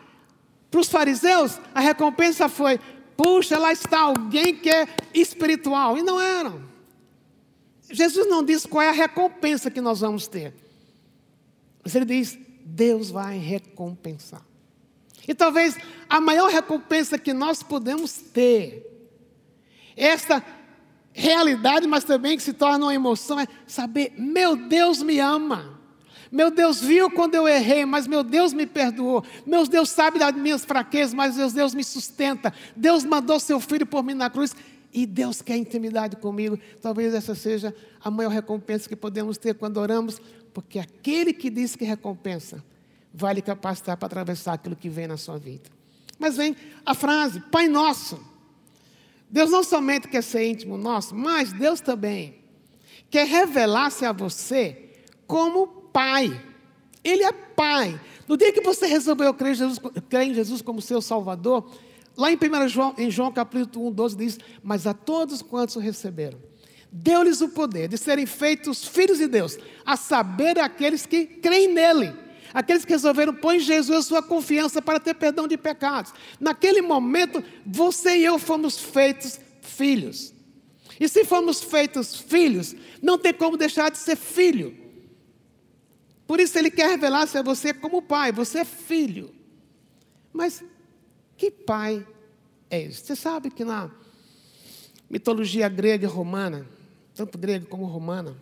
Para 0.70 0.80
os 0.80 0.90
fariseus, 0.90 1.60
a 1.74 1.80
recompensa 1.80 2.50
foi: 2.50 2.80
puxa, 3.16 3.58
lá 3.58 3.72
está 3.72 4.02
alguém 4.02 4.56
que 4.56 4.70
é 4.70 4.88
espiritual. 5.14 5.98
E 5.98 6.04
não 6.04 6.20
eram. 6.20 6.64
Jesus 7.90 8.28
não 8.28 8.44
diz 8.44 8.66
qual 8.66 8.82
é 8.82 8.90
a 8.90 8.94
recompensa 8.94 9.70
que 9.70 9.82
nós 9.82 10.00
vamos 10.00 10.28
ter. 10.28 10.54
Mas 11.84 11.96
ele 11.96 12.06
diz: 12.06 12.38
Deus 12.66 13.10
vai 13.10 13.38
recompensar. 13.38 14.42
E 15.28 15.34
talvez 15.34 15.78
a 16.10 16.20
maior 16.20 16.50
recompensa 16.52 17.18
que 17.18 17.34
nós 17.34 17.64
podemos 17.64 18.14
ter, 18.14 18.86
esta 19.96 20.44
realidade, 21.14 21.88
mas 21.88 22.04
também 22.04 22.36
que 22.36 22.44
se 22.44 22.54
torna 22.54 22.86
uma 22.86 22.94
emoção, 22.94 23.40
é 23.40 23.48
saber: 23.66 24.14
meu 24.18 24.56
Deus 24.56 25.02
me 25.02 25.20
ama. 25.20 25.75
Meu 26.32 26.52
Deus 26.52 26.82
viu 26.82 27.10
quando 27.10 27.36
eu 27.36 27.48
errei, 27.48 27.86
mas 27.86 28.08
meu 28.08 28.24
Deus 28.24 28.54
me 28.54 28.66
perdoou. 28.66 29.24
Meu 29.46 29.68
Deus 29.68 29.90
sabe 29.90 30.20
das 30.20 30.36
minhas 30.36 30.66
fraquezas, 30.66 31.14
mas 31.14 31.36
meu 31.38 31.52
Deus 31.52 31.74
me 31.74 31.84
sustenta. 31.84 32.54
Deus 32.76 33.04
mandou 33.04 33.40
seu 33.40 33.60
filho 33.60 33.86
por 33.86 34.04
mim 34.04 34.14
na 34.14 34.30
cruz 34.30 34.56
e 34.94 35.06
Deus 35.06 35.42
quer 35.42 35.58
intimidade 35.58 36.16
comigo. 36.16 36.58
Talvez 36.82 37.14
essa 37.14 37.36
seja 37.36 37.76
a 38.04 38.10
maior 38.10 38.30
recompensa 38.30 38.88
que 38.88 38.96
podemos 38.96 39.38
ter 39.38 39.54
quando 39.56 39.78
oramos, 39.78 40.22
porque 40.54 40.80
aquele 40.80 41.34
que 41.34 41.50
diz 41.50 41.76
que 41.76 41.84
recompensa 41.84 42.64
vai 43.14 43.34
lhe 43.34 43.42
capacitar 43.42 43.98
para 43.98 44.08
atravessar 44.08 44.54
aquilo 44.54 44.76
que 44.76 44.90
vem 44.90 45.08
na 45.08 45.18
sua 45.18 45.38
vida. 45.38 45.70
Mas 46.18 46.38
vem 46.38 46.56
a 46.86 46.94
frase: 46.94 47.40
Pai 47.52 47.68
Nosso. 47.68 48.36
Deus 49.30 49.52
não 49.52 49.64
somente 49.64 50.08
quer 50.08 50.22
ser 50.22 50.50
íntimo 50.50 50.78
nosso, 50.78 51.16
mas 51.16 51.52
Deus 51.52 51.82
também 51.82 52.36
quer 53.10 53.28
revelar-se 53.28 54.06
a 54.06 54.12
você 54.12 54.92
como 55.28 55.85
Pai. 55.96 56.42
Ele 57.02 57.24
é 57.24 57.32
Pai. 57.32 57.98
No 58.28 58.36
dia 58.36 58.52
que 58.52 58.60
você 58.60 58.86
resolveu 58.86 59.34
crer 59.34 59.54
em 59.54 59.56
Jesus, 59.56 59.80
crer 60.10 60.28
em 60.28 60.34
Jesus 60.34 60.62
como 60.62 60.82
seu 60.82 61.02
Salvador, 61.02 61.72
lá 62.18 62.30
em 62.30 62.36
1 62.36 62.68
João, 62.68 62.94
em 62.98 63.10
João 63.10 63.32
capítulo 63.32 63.88
1, 63.88 63.92
12 63.94 64.18
diz: 64.18 64.40
Mas 64.62 64.86
a 64.86 64.94
todos 64.94 65.42
quantos 65.42 65.78
o 65.78 65.80
receberam, 65.80 66.38
deu-lhes 66.92 67.40
o 67.40 67.48
poder 67.48 67.88
de 67.88 67.98
serem 67.98 68.26
feitos 68.26 68.86
filhos 68.86 69.20
de 69.20 69.28
Deus, 69.28 69.58
a 69.86 69.96
saber 69.96 70.60
aqueles 70.60 71.06
que 71.06 71.26
creem 71.26 71.70
nele. 71.70 72.14
Aqueles 72.54 72.84
que 72.84 72.92
resolveram 72.92 73.34
pôr 73.34 73.56
em 73.56 73.60
Jesus 73.60 74.00
a 74.00 74.02
sua 74.02 74.22
confiança 74.22 74.82
para 74.82 75.00
ter 75.00 75.14
perdão 75.14 75.48
de 75.48 75.58
pecados. 75.58 76.14
Naquele 76.40 76.82
momento, 76.82 77.42
você 77.66 78.18
e 78.18 78.26
eu 78.26 78.38
fomos 78.38 78.78
feitos 78.78 79.40
filhos. 79.62 80.34
E 81.00 81.08
se 81.08 81.24
fomos 81.24 81.62
feitos 81.62 82.16
filhos, 82.16 82.76
não 83.02 83.18
tem 83.18 83.34
como 83.34 83.56
deixar 83.56 83.92
de 83.92 83.98
ser 83.98 84.18
filho. 84.18 84.85
Por 86.28 86.40
isso 86.40 86.58
ele 86.58 86.72
quer 86.72 86.90
revelar-se 86.90 87.38
a 87.38 87.42
você 87.42 87.74
como 87.74 88.02
pai, 88.02 88.32
você 88.32 88.60
é 88.60 88.66
filho. 88.66 89.34
Mas 90.34 90.64
que 91.38 91.52
pai 91.52 92.06
é 92.70 92.82
esse? 92.82 93.06
Você 93.06 93.16
sabe 93.16 93.50
que 93.50 93.64
na 93.64 93.92
mitologia 95.10 95.70
grega 95.70 96.06
e 96.06 96.10
romana, 96.10 96.68
tanto 97.14 97.38
grega 97.38 97.66
como 97.66 97.86
romana, 97.86 98.36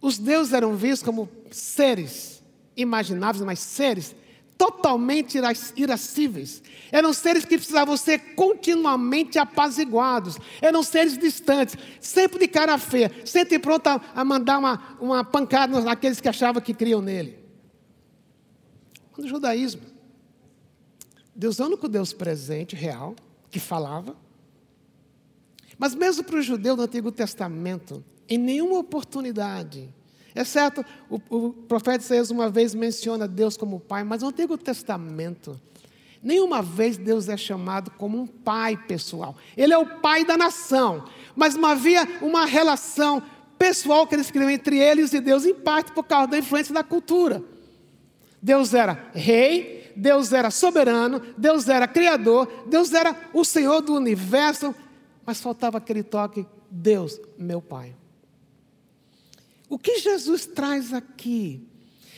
os 0.00 0.18
deuses 0.18 0.52
eram 0.52 0.76
vistos 0.76 1.04
como 1.04 1.28
seres 1.50 2.42
imagináveis, 2.76 3.44
mas 3.44 3.60
seres 3.60 4.16
totalmente 4.60 5.38
irascíveis. 5.74 6.62
Eram 6.92 7.14
seres 7.14 7.46
que 7.46 7.56
precisavam 7.56 7.96
ser 7.96 8.34
continuamente 8.34 9.38
apaziguados. 9.38 10.36
Eram 10.60 10.82
seres 10.82 11.16
distantes, 11.16 11.78
sempre 11.98 12.40
de 12.40 12.46
cara 12.46 12.76
feia, 12.76 13.10
sempre 13.24 13.58
pronto 13.58 13.86
a, 13.86 14.22
mandar 14.22 14.58
uma, 14.58 14.96
uma 15.00 15.24
pancada 15.24 15.80
naqueles 15.80 16.20
que 16.20 16.28
achavam 16.28 16.60
que 16.60 16.74
criam 16.74 17.00
nele. 17.00 17.38
No 19.16 19.26
judaísmo, 19.26 19.80
Deus 21.34 21.58
é 21.58 21.62
o 21.62 21.66
único 21.66 21.88
Deus 21.88 22.12
presente, 22.12 22.76
real, 22.76 23.16
que 23.50 23.58
falava. 23.58 24.14
Mas 25.78 25.94
mesmo 25.94 26.22
para 26.22 26.36
o 26.36 26.42
judeu 26.42 26.76
do 26.76 26.82
Antigo 26.82 27.10
Testamento, 27.10 28.04
em 28.28 28.36
nenhuma 28.36 28.78
oportunidade, 28.78 29.88
exceto 30.34 30.84
o, 31.08 31.20
o 31.28 31.52
profeta 31.52 32.04
Isaías 32.04 32.30
uma 32.30 32.48
vez 32.48 32.74
menciona 32.74 33.26
Deus 33.26 33.56
como 33.56 33.80
Pai, 33.80 34.04
mas 34.04 34.22
no 34.22 34.28
Antigo 34.28 34.56
Testamento, 34.56 35.60
nenhuma 36.22 36.62
vez 36.62 36.96
Deus 36.96 37.28
é 37.28 37.36
chamado 37.36 37.90
como 37.92 38.18
um 38.18 38.26
pai 38.26 38.76
pessoal. 38.76 39.36
Ele 39.56 39.72
é 39.72 39.78
o 39.78 39.86
pai 40.00 40.24
da 40.24 40.36
nação, 40.36 41.04
mas 41.34 41.56
havia 41.56 42.06
uma 42.20 42.44
relação 42.44 43.22
pessoal 43.58 44.06
que 44.06 44.14
ele 44.14 44.22
escreveu 44.22 44.50
entre 44.50 44.78
eles 44.78 45.12
e 45.12 45.20
Deus, 45.20 45.44
em 45.44 45.54
parte 45.54 45.92
por 45.92 46.04
causa 46.04 46.28
da 46.28 46.38
influência 46.38 46.72
da 46.72 46.82
cultura. 46.82 47.42
Deus 48.42 48.72
era 48.72 49.10
rei, 49.12 49.92
Deus 49.94 50.32
era 50.32 50.50
soberano, 50.50 51.20
Deus 51.36 51.68
era 51.68 51.86
criador, 51.86 52.50
Deus 52.66 52.92
era 52.92 53.14
o 53.34 53.44
Senhor 53.44 53.82
do 53.82 53.94
universo, 53.94 54.74
mas 55.26 55.40
faltava 55.40 55.78
aquele 55.78 56.02
toque: 56.02 56.46
Deus, 56.70 57.20
meu 57.36 57.60
Pai. 57.60 57.99
O 59.70 59.78
que 59.78 60.00
Jesus 60.00 60.46
traz 60.46 60.92
aqui 60.92 61.64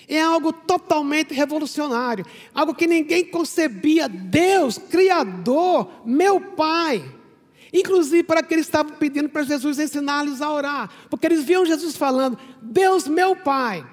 é 0.08 0.20
algo 0.20 0.54
totalmente 0.54 1.34
revolucionário, 1.34 2.24
algo 2.54 2.74
que 2.74 2.86
ninguém 2.86 3.26
concebia. 3.26 4.08
Deus, 4.08 4.78
Criador, 4.78 5.88
meu 6.06 6.40
Pai. 6.40 7.04
Inclusive 7.70 8.22
para 8.22 8.42
que 8.42 8.54
eles 8.54 8.66
estavam 8.66 8.96
pedindo 8.96 9.28
para 9.28 9.42
Jesus 9.42 9.78
ensinar-lhes 9.78 10.40
a 10.40 10.50
orar, 10.50 10.90
porque 11.10 11.26
eles 11.26 11.44
viam 11.44 11.64
Jesus 11.64 11.94
falando: 11.94 12.38
Deus, 12.60 13.06
meu 13.06 13.36
Pai. 13.36 13.86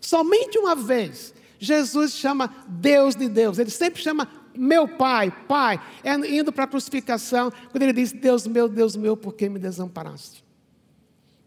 Somente 0.00 0.58
uma 0.58 0.74
vez 0.74 1.34
Jesus 1.58 2.12
chama 2.12 2.54
Deus 2.66 3.14
de 3.14 3.28
Deus, 3.28 3.58
ele 3.58 3.70
sempre 3.70 4.02
chama 4.02 4.28
meu 4.54 4.86
Pai, 4.86 5.32
Pai, 5.48 5.80
é 6.02 6.12
indo 6.14 6.52
para 6.52 6.64
a 6.64 6.68
crucificação, 6.68 7.52
quando 7.70 7.82
ele 7.82 7.92
diz: 7.92 8.12
Deus 8.12 8.46
meu, 8.46 8.68
Deus 8.68 8.96
meu, 8.96 9.16
por 9.16 9.34
que 9.34 9.48
me 9.48 9.58
desamparaste? 9.58 10.43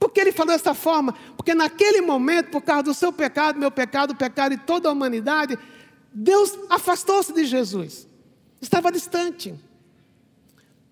Por 0.07 0.13
que 0.13 0.21
ele 0.21 0.31
falou 0.31 0.53
dessa 0.53 0.73
forma? 0.73 1.11
Porque 1.35 1.53
naquele 1.53 1.99
momento, 1.99 2.49
por 2.49 2.61
causa 2.61 2.83
do 2.83 2.93
seu 2.93 3.11
pecado, 3.11 3.59
meu 3.59 3.69
pecado, 3.69 4.11
o 4.11 4.15
pecado 4.15 4.55
de 4.55 4.63
toda 4.63 4.87
a 4.87 4.91
humanidade, 4.93 5.59
Deus 6.13 6.57
afastou-se 6.69 7.33
de 7.33 7.43
Jesus, 7.43 8.07
estava 8.61 8.89
distante. 8.89 9.53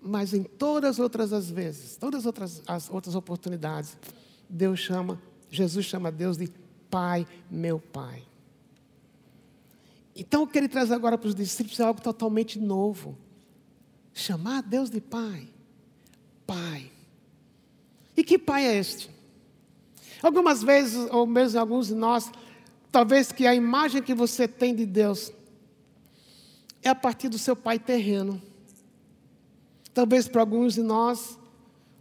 Mas 0.02 0.34
em 0.34 0.42
todas 0.42 0.90
as 0.90 0.98
outras 0.98 1.32
as 1.32 1.50
vezes, 1.50 1.96
todas 1.96 2.20
as 2.20 2.26
outras, 2.26 2.62
as 2.66 2.90
outras 2.90 3.14
oportunidades, 3.14 3.96
Deus 4.50 4.80
chama, 4.80 5.18
Jesus 5.50 5.86
chama 5.86 6.12
Deus 6.12 6.36
de 6.36 6.52
Pai, 6.90 7.26
meu 7.50 7.80
Pai. 7.80 8.22
Então 10.14 10.42
o 10.42 10.46
que 10.46 10.58
ele 10.58 10.68
traz 10.68 10.92
agora 10.92 11.16
para 11.16 11.28
os 11.28 11.34
discípulos 11.34 11.80
é 11.80 11.84
algo 11.84 12.02
totalmente 12.02 12.58
novo. 12.60 13.16
Chamar 14.12 14.62
Deus 14.62 14.90
de 14.90 15.00
Pai. 15.00 15.48
Pai. 16.46 16.95
E 18.16 18.24
que 18.24 18.38
pai 18.38 18.66
é 18.66 18.76
este? 18.76 19.10
Algumas 20.22 20.62
vezes, 20.62 21.08
ou 21.10 21.26
mesmo 21.26 21.60
alguns 21.60 21.88
de 21.88 21.94
nós, 21.94 22.30
talvez 22.90 23.30
que 23.30 23.46
a 23.46 23.54
imagem 23.54 24.02
que 24.02 24.14
você 24.14 24.48
tem 24.48 24.74
de 24.74 24.86
Deus 24.86 25.30
é 26.82 26.88
a 26.88 26.94
partir 26.94 27.28
do 27.28 27.38
seu 27.38 27.54
pai 27.54 27.78
terreno. 27.78 28.40
Talvez 29.92 30.28
para 30.28 30.40
alguns 30.40 30.74
de 30.74 30.82
nós, 30.82 31.38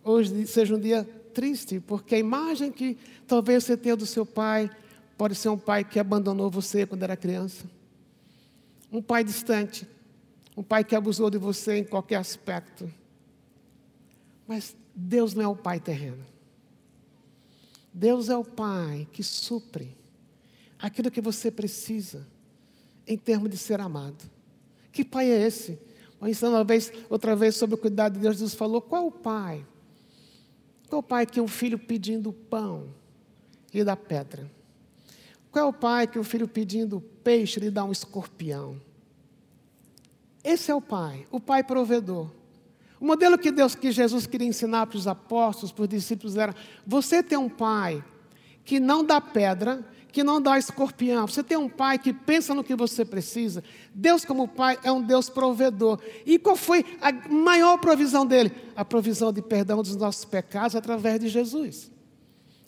hoje 0.04 0.48
seja 0.48 0.76
um 0.76 0.80
dia 0.80 1.04
triste, 1.34 1.80
porque 1.80 2.16
a 2.16 2.20
imagem 2.20 2.72
que 2.72 2.98
talvez 3.28 3.64
você 3.64 3.76
tenha 3.76 3.96
do 3.96 4.06
seu 4.06 4.26
pai 4.26 4.70
pode 5.18 5.36
ser 5.36 5.50
um 5.50 5.58
pai 5.58 5.84
que 5.84 6.00
abandonou 6.00 6.50
você 6.50 6.86
quando 6.86 7.04
era 7.04 7.18
criança 7.18 7.66
um 8.92 9.02
pai 9.02 9.24
distante, 9.24 9.88
um 10.56 10.64
pai 10.64 10.84
que 10.84 10.96
abusou 10.96 11.30
de 11.30 11.38
você 11.38 11.78
em 11.78 11.84
qualquer 11.84 12.16
aspecto. 12.16 12.92
Mas 14.48 14.76
Deus 14.96 15.34
não 15.34 15.44
é 15.44 15.48
o 15.48 15.56
pai 15.56 15.80
terreno. 15.80 16.26
Deus 17.94 18.30
é 18.30 18.38
o 18.38 18.44
pai 18.44 19.08
que 19.12 19.24
supre 19.24 19.96
aquilo 20.80 21.12
que 21.12 21.22
você 21.22 21.52
precisa 21.52 22.26
em 23.08 23.18
termos 23.18 23.50
de 23.50 23.58
ser 23.58 23.80
amado. 23.80 24.24
Que 24.92 25.04
pai 25.04 25.30
é 25.30 25.42
esse? 25.46 25.78
Uma 26.20 26.64
vez, 26.64 26.92
outra 27.10 27.36
vez 27.36 27.56
sobre 27.56 27.76
o 27.76 27.78
cuidado 27.78 28.14
de 28.14 28.20
Deus, 28.20 28.36
Jesus 28.36 28.54
falou: 28.54 28.82
qual 28.82 29.04
é 29.04 29.08
o 29.08 29.12
pai? 29.12 29.66
Qual 30.88 31.00
é 31.00 31.04
o 31.04 31.04
pai 31.04 31.26
que 31.26 31.42
um 31.42 31.48
filho 31.48 31.78
pedindo 31.78 32.32
pão 32.32 32.90
lhe 33.74 33.84
dá 33.84 33.96
pedra? 33.96 34.50
Qual 35.52 35.66
é 35.66 35.68
o 35.68 35.74
pai 35.74 36.08
que 36.08 36.20
o 36.20 36.24
filho 36.24 36.48
pedindo 36.48 37.02
peixe 37.24 37.60
lhe 37.60 37.70
dá 37.70 37.84
um 37.84 37.92
escorpião? 37.92 38.80
Esse 40.44 40.72
é 40.72 40.76
o 40.76 40.82
pai, 40.82 41.26
o 41.32 41.40
pai 41.40 41.64
provedor. 41.64 42.30
O 43.00 43.06
modelo 43.06 43.38
que 43.38 43.52
Deus, 43.52 43.76
que 43.76 43.92
Jesus 43.92 44.26
queria 44.26 44.48
ensinar 44.48 44.88
para 44.88 44.98
os 44.98 45.08
apóstolos, 45.08 45.72
para 45.72 45.84
os 45.84 45.90
discípulos 45.90 46.36
era: 46.38 46.56
você 46.86 47.22
tem 47.22 47.38
um 47.38 47.50
pai 47.50 48.04
que 48.64 48.80
não 48.80 49.04
dá 49.04 49.20
pedra, 49.22 49.86
que 50.12 50.24
não 50.24 50.42
dá 50.42 50.58
escorpião. 50.58 51.28
Você 51.28 51.44
tem 51.44 51.58
um 51.58 51.68
pai 51.68 52.00
que 52.00 52.14
pensa 52.14 52.56
no 52.56 52.64
que 52.64 52.76
você 52.76 53.04
precisa. 53.04 53.64
Deus, 53.94 54.24
como 54.24 54.48
pai, 54.48 54.80
é 54.84 54.92
um 54.92 55.02
Deus 55.02 55.30
provedor. 55.30 56.00
E 56.26 56.40
qual 56.40 56.56
foi 56.56 56.86
a 57.02 57.12
maior 57.30 57.78
provisão 57.78 58.26
dele? 58.26 58.52
A 58.76 58.86
provisão 58.86 59.34
de 59.34 59.42
perdão 59.42 59.84
dos 59.84 59.96
nossos 59.96 60.24
pecados 60.24 60.76
através 60.76 61.20
de 61.20 61.28
Jesus. 61.28 61.92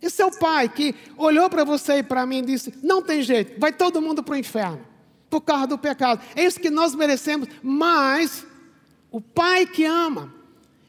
Esse 0.02 0.22
é 0.22 0.26
o 0.26 0.38
pai 0.38 0.70
que 0.70 0.94
olhou 1.18 1.50
para 1.50 1.64
você 1.64 2.00
e 2.00 2.04
para 2.04 2.26
mim 2.26 2.40
e 2.40 2.42
disse: 2.44 2.74
Não 2.84 3.02
tem 3.02 3.22
jeito, 3.22 3.60
vai 3.60 3.74
todo 3.74 4.02
mundo 4.02 4.22
para 4.22 4.34
o 4.34 4.38
inferno, 4.38 4.82
por 5.30 5.42
causa 5.42 5.68
do 5.68 5.78
pecado. 5.78 6.22
É 6.36 6.44
isso 6.44 6.60
que 6.60 6.70
nós 6.70 6.94
merecemos, 6.94 7.48
mas 7.64 8.46
o 9.12 9.22
pai 9.22 9.66
que 9.66 9.86
ama, 9.86 10.34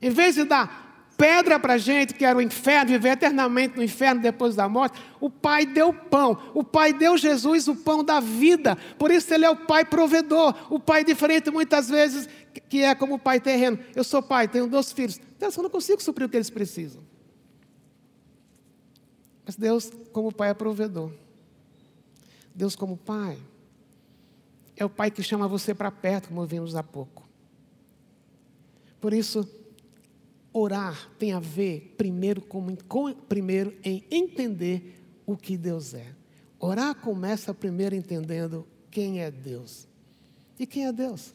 em 0.01 0.11
vez 0.11 0.35
de 0.35 0.45
dar 0.45 0.87
pedra 1.17 1.59
para 1.59 1.75
a 1.75 1.79
gente, 1.79 2.15
que 2.15 2.25
era 2.25 2.39
o 2.39 2.41
inferno, 2.41 2.93
viver 2.93 3.11
eternamente 3.11 3.77
no 3.77 3.83
inferno 3.83 4.23
depois 4.23 4.55
da 4.55 4.69
morte, 4.69 5.01
o 5.21 5.29
pai 5.29 5.67
deu 5.67 5.93
pão, 5.93 6.39
o 6.55 6.63
pai 6.63 6.93
deu 6.93 7.19
Jesus 7.19 7.67
o 7.67 7.75
pão 7.75 8.05
da 8.05 8.21
vida, 8.21 8.77
por 8.97 9.11
isso 9.11 9.35
ele 9.35 9.45
é 9.45 9.51
o 9.51 9.57
pai 9.57 9.85
provedor, 9.85 10.55
o 10.71 10.79
pai 10.79 11.03
diferente 11.03 11.51
muitas 11.51 11.89
vezes, 11.89 12.29
que 12.69 12.83
é 12.83 12.95
como 12.95 13.15
o 13.15 13.19
pai 13.19 13.41
terreno. 13.41 13.79
Eu 13.97 14.05
sou 14.05 14.23
pai, 14.23 14.47
tenho 14.47 14.69
dois 14.69 14.93
filhos, 14.93 15.21
então 15.37 15.51
eu 15.55 15.63
não 15.63 15.71
consigo 15.71 16.01
suprir 16.01 16.27
o 16.27 16.31
que 16.31 16.37
eles 16.37 16.51
precisam. 16.51 17.03
Mas 19.45 19.57
Deus, 19.57 19.91
como 20.13 20.31
Pai, 20.31 20.51
é 20.51 20.55
provedor. 20.55 21.11
Deus, 22.55 22.77
como 22.77 22.99
Pai, 22.99 23.39
é 24.77 24.85
o 24.85 24.91
Pai 24.91 25.11
que 25.11 25.23
chama 25.23 25.49
você 25.49 25.75
para 25.75 25.91
perto, 25.91 26.29
como 26.29 26.45
vimos 26.45 26.77
há 26.77 26.83
pouco. 26.83 27.28
Por 29.01 29.13
isso, 29.13 29.49
orar 30.53 31.11
tem 31.19 31.33
a 31.33 31.41
ver 31.41 31.95
primeiro, 31.97 32.41
com, 32.41 32.77
com, 32.89 33.13
primeiro 33.15 33.77
em 33.85 34.05
entender 34.11 35.01
o 35.27 35.37
que 35.37 35.57
Deus 35.57 35.95
é. 35.95 36.15
Orar 36.59 36.95
começa 36.95 37.55
primeiro 37.55 37.95
entendendo 37.95 38.67
quem 38.91 39.21
é 39.21 39.31
Deus. 39.31 39.87
E 40.59 40.67
quem 40.67 40.87
é 40.87 40.93
Deus? 40.93 41.33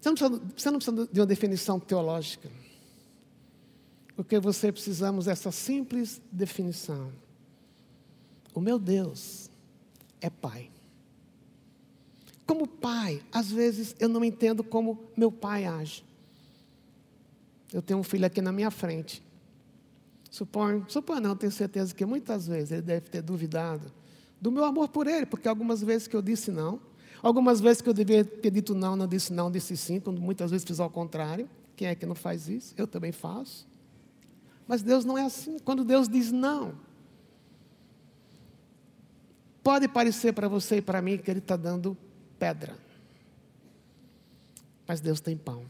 Você 0.00 0.08
não 0.08 0.14
precisa, 0.14 0.42
você 0.56 0.70
não 0.70 0.78
precisa 0.78 1.08
de 1.12 1.20
uma 1.20 1.26
definição 1.26 1.80
teológica. 1.80 2.48
O 4.16 4.22
que 4.22 4.38
você 4.38 4.70
precisamos 4.70 5.26
é 5.26 5.32
essa 5.32 5.50
simples 5.50 6.20
definição. 6.30 7.12
O 8.54 8.60
meu 8.60 8.78
Deus 8.78 9.50
é 10.20 10.30
Pai. 10.30 10.70
Como 12.48 12.66
pai, 12.66 13.20
às 13.30 13.52
vezes 13.52 13.94
eu 14.00 14.08
não 14.08 14.24
entendo 14.24 14.64
como 14.64 14.98
meu 15.14 15.30
pai 15.30 15.66
age. 15.66 16.02
Eu 17.70 17.82
tenho 17.82 18.00
um 18.00 18.02
filho 18.02 18.24
aqui 18.24 18.40
na 18.40 18.50
minha 18.50 18.70
frente. 18.70 19.22
Suponho, 20.30 20.86
suponho 20.88 21.20
não, 21.20 21.36
tenho 21.36 21.52
certeza 21.52 21.94
que 21.94 22.06
muitas 22.06 22.48
vezes 22.48 22.72
ele 22.72 22.80
deve 22.80 23.10
ter 23.10 23.20
duvidado 23.20 23.92
do 24.40 24.50
meu 24.50 24.64
amor 24.64 24.88
por 24.88 25.06
ele, 25.06 25.26
porque 25.26 25.46
algumas 25.46 25.82
vezes 25.82 26.08
que 26.08 26.16
eu 26.16 26.22
disse 26.22 26.50
não, 26.50 26.80
algumas 27.22 27.60
vezes 27.60 27.82
que 27.82 27.88
eu 27.90 27.92
devia 27.92 28.24
ter 28.24 28.50
dito 28.50 28.74
não, 28.74 28.96
não 28.96 29.06
disse 29.06 29.30
não, 29.30 29.50
disse 29.50 29.76
sim, 29.76 30.00
quando 30.00 30.18
muitas 30.18 30.50
vezes 30.50 30.66
fiz 30.66 30.80
ao 30.80 30.88
contrário. 30.88 31.46
Quem 31.76 31.88
é 31.88 31.94
que 31.94 32.06
não 32.06 32.14
faz 32.14 32.48
isso? 32.48 32.72
Eu 32.78 32.86
também 32.86 33.12
faço. 33.12 33.68
Mas 34.66 34.82
Deus 34.82 35.04
não 35.04 35.18
é 35.18 35.24
assim. 35.24 35.58
Quando 35.58 35.84
Deus 35.84 36.08
diz 36.08 36.32
não, 36.32 36.72
pode 39.62 39.86
parecer 39.86 40.32
para 40.32 40.48
você 40.48 40.76
e 40.76 40.82
para 40.82 41.02
mim 41.02 41.18
que 41.18 41.30
Ele 41.30 41.40
está 41.40 41.54
dando 41.54 41.94
pedra. 42.38 42.76
Mas 44.86 45.00
Deus 45.00 45.20
tem 45.20 45.36
pão. 45.36 45.64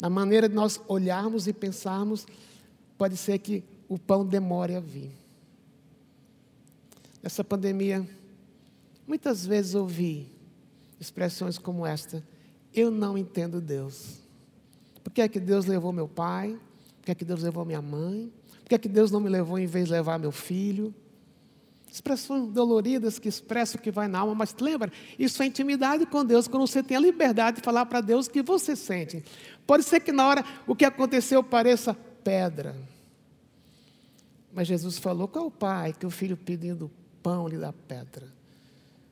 Na 0.00 0.08
maneira 0.08 0.48
de 0.48 0.54
nós 0.54 0.80
olharmos 0.86 1.46
e 1.48 1.52
pensarmos, 1.52 2.26
pode 2.96 3.16
ser 3.16 3.38
que 3.38 3.64
o 3.88 3.98
pão 3.98 4.24
demore 4.24 4.76
a 4.76 4.80
vir. 4.80 5.10
Nessa 7.22 7.42
pandemia, 7.42 8.08
muitas 9.06 9.44
vezes 9.44 9.74
ouvi 9.74 10.28
expressões 11.00 11.58
como 11.58 11.84
esta: 11.84 12.22
Eu 12.72 12.90
não 12.90 13.18
entendo 13.18 13.60
Deus. 13.60 14.20
Por 15.02 15.12
que 15.12 15.22
é 15.22 15.28
que 15.28 15.40
Deus 15.40 15.66
levou 15.66 15.92
meu 15.92 16.06
pai? 16.06 16.58
Por 16.98 17.06
que, 17.06 17.10
é 17.12 17.14
que 17.14 17.24
Deus 17.24 17.42
levou 17.42 17.64
minha 17.64 17.82
mãe? 17.82 18.30
Por 18.60 18.68
que, 18.68 18.74
é 18.74 18.78
que 18.78 18.88
Deus 18.88 19.10
não 19.10 19.18
me 19.18 19.30
levou 19.30 19.58
em 19.58 19.66
vez 19.66 19.86
de 19.86 19.92
levar 19.92 20.18
meu 20.18 20.30
filho? 20.30 20.94
Expressões 21.90 22.52
doloridas 22.52 23.18
que 23.18 23.28
expressam 23.28 23.78
o 23.78 23.82
que 23.82 23.90
vai 23.90 24.08
na 24.08 24.18
alma, 24.18 24.34
mas 24.34 24.54
lembra, 24.60 24.92
isso 25.18 25.42
é 25.42 25.46
intimidade 25.46 26.04
com 26.06 26.24
Deus, 26.24 26.46
quando 26.46 26.66
você 26.66 26.82
tem 26.82 26.96
a 26.96 27.00
liberdade 27.00 27.58
de 27.58 27.62
falar 27.62 27.86
para 27.86 28.00
Deus 28.00 28.26
o 28.26 28.30
que 28.30 28.42
você 28.42 28.76
sente. 28.76 29.24
Pode 29.66 29.84
ser 29.84 30.00
que 30.00 30.12
na 30.12 30.26
hora 30.26 30.44
o 30.66 30.74
que 30.74 30.84
aconteceu 30.84 31.42
pareça 31.42 31.94
pedra. 32.22 32.76
Mas 34.52 34.68
Jesus 34.68 34.98
falou: 34.98 35.30
é 35.34 35.38
o 35.38 35.50
pai 35.50 35.92
que 35.92 36.06
o 36.06 36.10
filho 36.10 36.36
pedindo 36.36 36.90
pão 37.22 37.48
lhe 37.48 37.56
dá 37.56 37.72
pedra? 37.72 38.26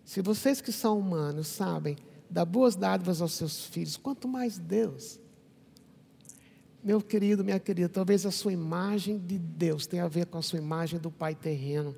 Se 0.04 0.20
vocês 0.22 0.60
que 0.60 0.70
são 0.70 0.98
humanos 0.98 1.48
sabem 1.48 1.96
dar 2.30 2.44
boas 2.44 2.76
dádivas 2.76 3.20
aos 3.20 3.32
seus 3.32 3.64
filhos, 3.66 3.96
quanto 3.96 4.28
mais 4.28 4.58
Deus. 4.58 5.18
Meu 6.82 7.00
querido, 7.00 7.42
minha 7.42 7.58
querida, 7.58 7.88
talvez 7.88 8.24
a 8.24 8.30
sua 8.30 8.52
imagem 8.52 9.18
de 9.18 9.38
Deus 9.38 9.86
tenha 9.86 10.04
a 10.04 10.08
ver 10.08 10.26
com 10.26 10.38
a 10.38 10.42
sua 10.42 10.58
imagem 10.58 11.00
do 11.00 11.10
Pai 11.10 11.34
terreno. 11.34 11.96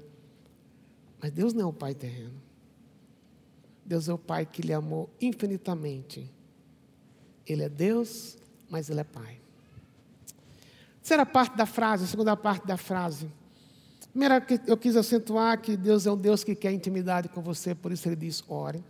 Mas 1.20 1.32
Deus 1.32 1.52
não 1.52 1.62
é 1.62 1.66
o 1.66 1.72
Pai 1.72 1.94
terreno. 1.94 2.40
Deus 3.84 4.08
é 4.08 4.12
o 4.12 4.18
Pai 4.18 4.46
que 4.46 4.62
lhe 4.62 4.72
amou 4.72 5.08
infinitamente. 5.20 6.30
Ele 7.46 7.62
é 7.62 7.68
Deus, 7.68 8.36
mas 8.68 8.90
Ele 8.90 9.00
é 9.00 9.04
Pai. 9.04 9.40
Terceira 11.00 11.24
parte 11.24 11.56
da 11.56 11.64
frase, 11.64 12.06
segunda 12.06 12.36
parte 12.36 12.66
da 12.66 12.76
frase. 12.76 13.30
Primeira, 14.10 14.44
eu 14.66 14.76
quis 14.76 14.94
acentuar 14.94 15.60
que 15.60 15.76
Deus 15.76 16.06
é 16.06 16.12
um 16.12 16.16
Deus 16.16 16.44
que 16.44 16.54
quer 16.54 16.72
intimidade 16.72 17.28
com 17.28 17.40
você, 17.40 17.74
por 17.74 17.92
isso 17.92 18.06
Ele 18.08 18.16
diz: 18.16 18.44
ore. 18.46 18.84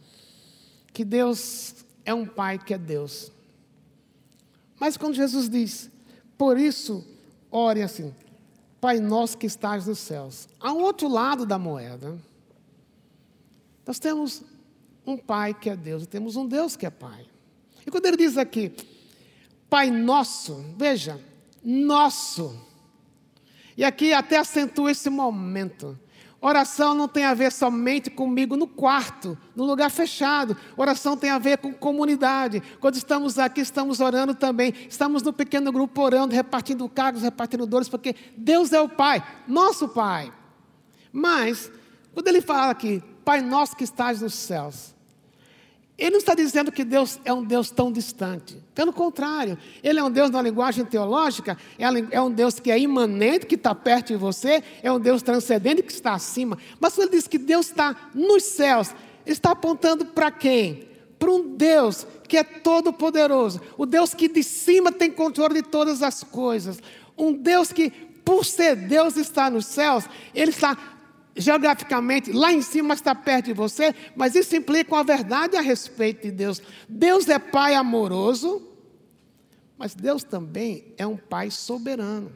Que 0.93 1.05
Deus 1.05 1.77
é 2.05 2.13
um 2.13 2.27
Pai 2.27 2.59
que 2.59 2.75
é 2.75 2.79
Deus. 2.79 3.31
Mas 4.81 4.97
quando 4.97 5.15
Jesus 5.15 5.49
diz, 5.49 5.91
por 6.37 6.59
isso, 6.59 7.07
ore 7.51 7.83
assim, 7.83 8.15
Pai 8.81 9.01
nosso 9.01 9.37
que 9.37 9.47
estás 9.47 9.87
nos 9.87 9.99
céus. 9.99 10.49
Um 10.63 10.83
outro 10.83 11.09
lado 11.09 11.45
da 11.45 11.59
moeda. 11.59 12.19
Nós 13.87 13.99
temos 13.99 14.43
um 15.07 15.17
Pai 15.17 15.55
que 15.55 15.71
é 15.71 15.77
Deus, 15.77 16.05
e 16.05 16.07
temos 16.07 16.37
um 16.37 16.47
Deus 16.47 16.77
que 16.77 16.87
é 16.87 16.91
Pai. 16.91 17.27
E 17.87 17.91
quando 17.91 18.07
ele 18.07 18.17
diz 18.17 18.37
aqui, 18.37 18.73
Pai 19.69 19.91
nosso, 19.91 20.65
veja, 20.77 21.21
nosso. 21.65 22.59
E 23.77 23.85
aqui 23.85 24.13
até 24.13 24.37
acentua 24.37 24.91
esse 24.91 25.09
momento. 25.09 25.99
Oração 26.41 26.95
não 26.95 27.09
tem 27.09 27.25
a 27.25 27.35
ver 27.35 27.51
somente 27.51 28.09
comigo 28.09 28.57
no 28.57 28.69
quarto, 28.69 29.37
no 29.57 29.65
lugar 29.65 29.91
fechado. 29.91 30.57
Oração 30.77 31.17
tem 31.17 31.31
a 31.31 31.39
ver 31.39 31.59
com 31.59 31.73
comunidade. 31.73 32.63
Quando 32.79 32.95
estamos 32.95 33.39
aqui, 33.41 33.61
estamos 33.61 33.99
orando 33.99 34.35
também. 34.35 34.73
Estamos 34.89 35.23
no 35.23 35.33
pequeno 35.33 35.73
grupo 35.73 36.01
orando, 36.01 36.35
repartindo 36.35 36.89
cargos, 36.89 37.23
repartindo 37.23 37.67
dores, 37.67 37.89
porque 37.89 38.15
Deus 38.37 38.73
é 38.73 38.81
o 38.81 38.89
Pai, 38.89 39.25
nosso 39.49 39.89
Pai. 39.89 40.33
Mas, 41.13 41.73
quando 42.15 42.29
ele 42.29 42.41
fala 42.41 42.71
aqui, 42.71 43.03
Pai 43.25 43.41
nosso 43.41 43.77
que 43.77 43.83
estás 43.83 44.23
nos 44.23 44.35
céus, 44.35 44.95
ele 45.99 46.13
não 46.13 46.19
está 46.19 46.33
dizendo 46.33 46.71
que 46.71 46.85
Deus 46.85 47.19
é 47.25 47.33
um 47.33 47.43
Deus 47.43 47.73
tão 47.73 47.91
distante. 47.91 48.57
Pelo 48.73 48.93
contrário, 48.93 49.59
Ele 49.83 49.99
é 49.99 50.05
um 50.05 50.11
Deus 50.11 50.31
na 50.31 50.41
linguagem 50.41 50.85
teológica, 50.85 51.59
é 51.77 52.21
um 52.21 52.31
Deus 52.31 52.61
que 52.61 52.71
é 52.71 52.79
imanente, 52.79 53.47
que 53.47 53.57
está 53.57 53.75
perto 53.75 54.09
de 54.09 54.17
você, 54.17 54.63
é 54.81 54.93
um 54.93 55.01
Deus 55.01 55.23
transcendente 55.23 55.83
que 55.83 55.91
está 55.91 56.13
acima. 56.13 56.57
Mas 56.79 56.95
quando 56.95 57.09
ele 57.09 57.17
diz 57.17 57.27
que 57.27 57.37
Deus 57.37 57.67
está 57.67 58.11
nos 58.15 58.45
céus, 58.45 58.95
ele 59.27 59.33
está 59.33 59.51
apontando 59.51 60.07
para 60.07 60.31
quem? 60.31 60.87
Para 61.19 61.33
um 61.33 61.57
Deus 61.57 62.07
que 62.29 62.37
é 62.37 62.45
todo-poderoso, 62.45 63.61
o 63.77 63.85
Deus 63.85 64.15
que 64.15 64.29
de 64.29 64.45
cima 64.45 64.93
tem 64.93 65.11
controle 65.11 65.55
de 65.55 65.63
todas 65.63 66.01
as 66.01 66.23
coisas, 66.23 66.81
um 67.17 67.33
Deus 67.33 67.73
que, 67.73 67.91
por 68.25 68.45
ser 68.45 68.77
Deus, 68.77 69.17
está 69.17 69.51
nos 69.51 69.67
céus, 69.67 70.05
Ele 70.33 70.51
está 70.51 70.79
geograficamente 71.39 72.33
lá 72.33 72.53
em 72.53 72.61
cima, 72.61 72.95
está 72.95 73.15
perto 73.15 73.47
de 73.47 73.53
você, 73.53 73.95
mas 74.15 74.35
isso 74.35 74.55
implica 74.57 74.95
uma 74.95 75.05
verdade 75.05 75.57
a 75.57 75.61
respeito 75.61 76.23
de 76.23 76.33
Deus. 76.33 76.61
Deus 76.89 77.29
é 77.29 77.39
Pai 77.39 77.75
amoroso, 77.75 78.63
mas 79.79 79.95
Deus 79.95 80.25
também 80.25 80.93
é 80.99 81.07
um 81.07 81.17
Pai 81.17 81.51
soberano. 81.51 82.33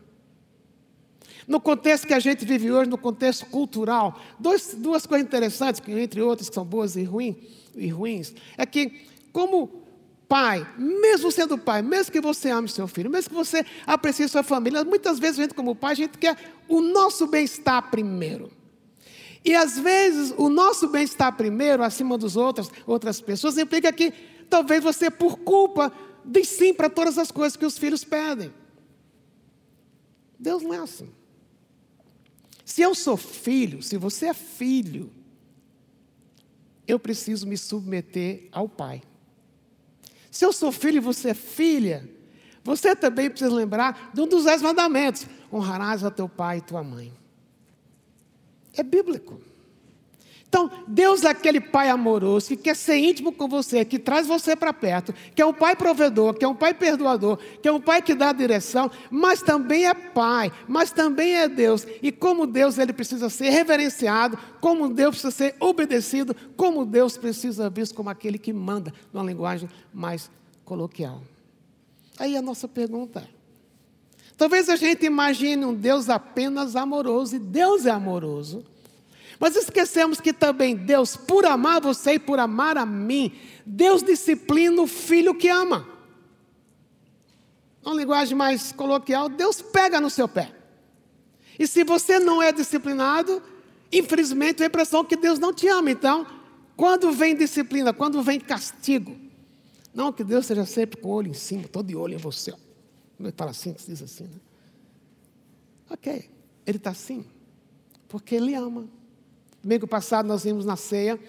No 1.46 1.60
contexto 1.60 2.06
que 2.06 2.14
a 2.14 2.20
gente 2.20 2.44
vive 2.44 2.70
hoje, 2.70 2.88
no 2.88 2.96
contexto 2.96 3.46
cultural, 3.46 4.18
dois, 4.38 4.74
duas 4.74 5.04
coisas 5.04 5.26
interessantes, 5.26 5.82
entre 5.88 6.22
outras 6.22 6.48
que 6.48 6.54
são 6.54 6.64
boas 6.64 6.94
e, 6.94 7.02
ruim, 7.02 7.36
e 7.74 7.88
ruins, 7.88 8.32
é 8.56 8.64
que, 8.64 9.06
como 9.32 9.82
pai, 10.28 10.66
mesmo 10.78 11.30
sendo 11.32 11.58
pai, 11.58 11.82
mesmo 11.82 12.12
que 12.12 12.20
você 12.20 12.48
ame 12.48 12.68
seu 12.68 12.86
filho, 12.86 13.10
mesmo 13.10 13.30
que 13.30 13.34
você 13.34 13.66
aprecie 13.84 14.28
sua 14.28 14.44
família, 14.44 14.84
muitas 14.84 15.18
vezes 15.18 15.40
a 15.40 15.42
gente, 15.42 15.54
como 15.54 15.74
pai, 15.74 15.92
a 15.92 15.96
gente 15.96 16.16
quer 16.16 16.36
o 16.68 16.80
nosso 16.80 17.26
bem-estar 17.26 17.90
primeiro. 17.90 18.62
E 19.44 19.55
às 19.55 19.78
vezes 19.78 20.33
o 20.37 20.48
nosso 20.48 20.88
bem-estar 20.88 21.37
primeiro, 21.37 21.83
acima 21.83 22.16
dos 22.16 22.37
outros, 22.37 22.70
outras 22.87 23.20
pessoas, 23.20 23.59
implica 23.59 23.92
que 23.92 24.12
talvez 24.48 24.83
você, 24.83 25.11
por 25.11 25.38
culpa, 25.38 25.92
diz 26.24 26.48
sim 26.48 26.72
para 26.72 26.88
todas 26.88 27.18
as 27.18 27.31
coisas 27.31 27.57
que 27.57 27.66
os 27.66 27.76
filhos 27.76 28.05
pedem. 28.05 28.52
Deus 30.38 30.62
não 30.62 30.74
é 30.74 30.78
assim. 30.78 31.11
Se 32.64 32.83
eu 32.83 32.94
sou 32.94 33.16
filho, 33.16 33.83
se 33.83 33.96
você 33.96 34.26
é 34.26 34.35
filho, 34.35 35.12
eu 36.87 36.98
preciso 36.98 37.46
me 37.46 37.57
submeter 37.57 38.48
ao 38.52 38.68
Pai. 38.68 39.02
Se 40.31 40.44
eu 40.44 40.52
sou 40.52 40.72
filho 40.72 40.96
e 40.96 41.00
você 41.00 41.31
é 41.31 41.35
filha, 41.35 42.09
você 42.64 42.94
também 42.96 43.28
precisa 43.28 43.52
lembrar 43.52 44.11
de 44.14 44.20
um 44.20 44.26
dos 44.26 44.44
dez 44.44 44.62
mandamentos: 44.62 45.26
honrarás 45.52 46.05
a 46.05 46.11
teu 46.11 46.28
pai 46.28 46.59
e 46.59 46.62
tua 46.62 46.83
mãe. 46.83 47.12
É 48.76 48.82
bíblico. 48.82 49.40
Então, 50.52 50.70
Deus 50.87 51.24
é 51.24 51.30
aquele 51.30 51.62
pai 51.62 51.88
amoroso 51.88 52.48
que 52.48 52.58
quer 52.58 52.76
ser 52.76 52.98
íntimo 52.98 53.32
com 53.32 53.48
você, 53.48 53.87
que 53.87 53.98
traz 53.98 54.26
você 54.26 54.54
para 54.54 54.70
perto, 54.70 55.14
que 55.35 55.40
é 55.40 55.46
um 55.46 55.54
pai 55.54 55.74
provedor, 55.74 56.35
que 56.35 56.44
é 56.44 56.48
um 56.48 56.54
pai 56.54 56.74
perdoador, 56.74 57.38
que 57.62 57.66
é 57.66 57.72
um 57.72 57.80
pai 57.80 58.02
que 58.02 58.14
dá 58.14 58.35
direção, 58.35 58.90
mas 59.11 59.40
também 59.40 59.87
é 59.87 59.94
pai, 59.94 60.52
mas 60.68 60.90
também 60.90 61.37
é 61.37 61.48
Deus. 61.48 61.87
E 62.02 62.12
como 62.12 62.46
Deus, 62.46 62.76
ele 62.76 62.92
precisa 62.92 63.30
ser 63.30 63.48
reverenciado, 63.48 64.38
como 64.61 64.90
Deus 64.90 65.14
precisa 65.14 65.30
ser 65.30 65.56
obedecido, 65.58 66.37
como 66.54 66.85
Deus 66.85 67.16
precisa 67.16 67.70
visto 67.70 67.94
como 67.94 68.11
aquele 68.11 68.37
que 68.37 68.52
manda, 68.52 68.92
numa 69.11 69.24
linguagem 69.24 69.70
mais 69.90 70.30
coloquial. 70.66 71.22
Aí 72.18 72.37
a 72.37 72.42
nossa 72.42 72.68
pergunta 72.68 73.20
é: 73.20 73.41
Talvez 74.42 74.68
a 74.68 74.74
gente 74.74 75.07
imagine 75.07 75.64
um 75.64 75.72
Deus 75.72 76.09
apenas 76.09 76.74
amoroso, 76.74 77.37
e 77.37 77.38
Deus 77.38 77.87
é 77.87 77.90
amoroso. 77.90 78.64
Mas 79.38 79.55
esquecemos 79.55 80.20
que 80.20 80.33
também 80.33 80.74
Deus, 80.74 81.16
por 81.16 81.46
amar 81.46 81.81
você 81.81 82.14
e 82.14 82.18
por 82.18 82.40
amar 82.40 82.76
a 82.76 82.85
mim, 82.85 83.33
Deus 83.64 84.02
disciplina 84.02 84.83
o 84.83 84.88
filho 84.88 85.33
que 85.33 85.48
ama. 85.48 85.87
Uma 87.85 87.94
linguagem 87.94 88.37
mais 88.37 88.72
coloquial, 88.72 89.28
Deus 89.28 89.62
pega 89.62 90.00
no 90.00 90.11
seu 90.11 90.26
pé. 90.26 90.52
E 91.57 91.64
se 91.64 91.85
você 91.85 92.18
não 92.18 92.42
é 92.42 92.50
disciplinado, 92.50 93.40
infelizmente 93.92 94.61
a 94.61 94.66
impressão 94.66 95.05
que 95.05 95.14
Deus 95.14 95.38
não 95.38 95.55
te 95.55 95.68
ama. 95.68 95.88
Então, 95.88 96.26
quando 96.76 97.12
vem 97.12 97.37
disciplina, 97.37 97.92
quando 97.92 98.20
vem 98.24 98.40
castigo, 98.40 99.16
não 99.94 100.12
que 100.12 100.24
Deus 100.24 100.46
seja 100.46 100.66
sempre 100.66 101.00
com 101.00 101.11
o 101.11 101.12
olho 101.12 101.31
em 101.31 101.35
cima, 101.35 101.68
todo 101.68 101.87
de 101.87 101.94
olho 101.94 102.14
em 102.14 102.18
você. 102.18 102.52
Como 103.22 103.28
ele 103.28 103.37
fala 103.37 103.52
assim, 103.52 103.72
diz 103.87 104.02
assim, 104.02 104.24
né? 104.24 104.40
Ok, 105.88 106.28
ele 106.66 106.76
está 106.76 106.90
assim, 106.90 107.24
porque 108.08 108.35
ele 108.35 108.52
ama. 108.52 108.88
Domingo 109.62 109.87
passado 109.87 110.26
nós 110.26 110.42
vimos 110.42 110.64
na 110.64 110.74
ceia 110.74 111.20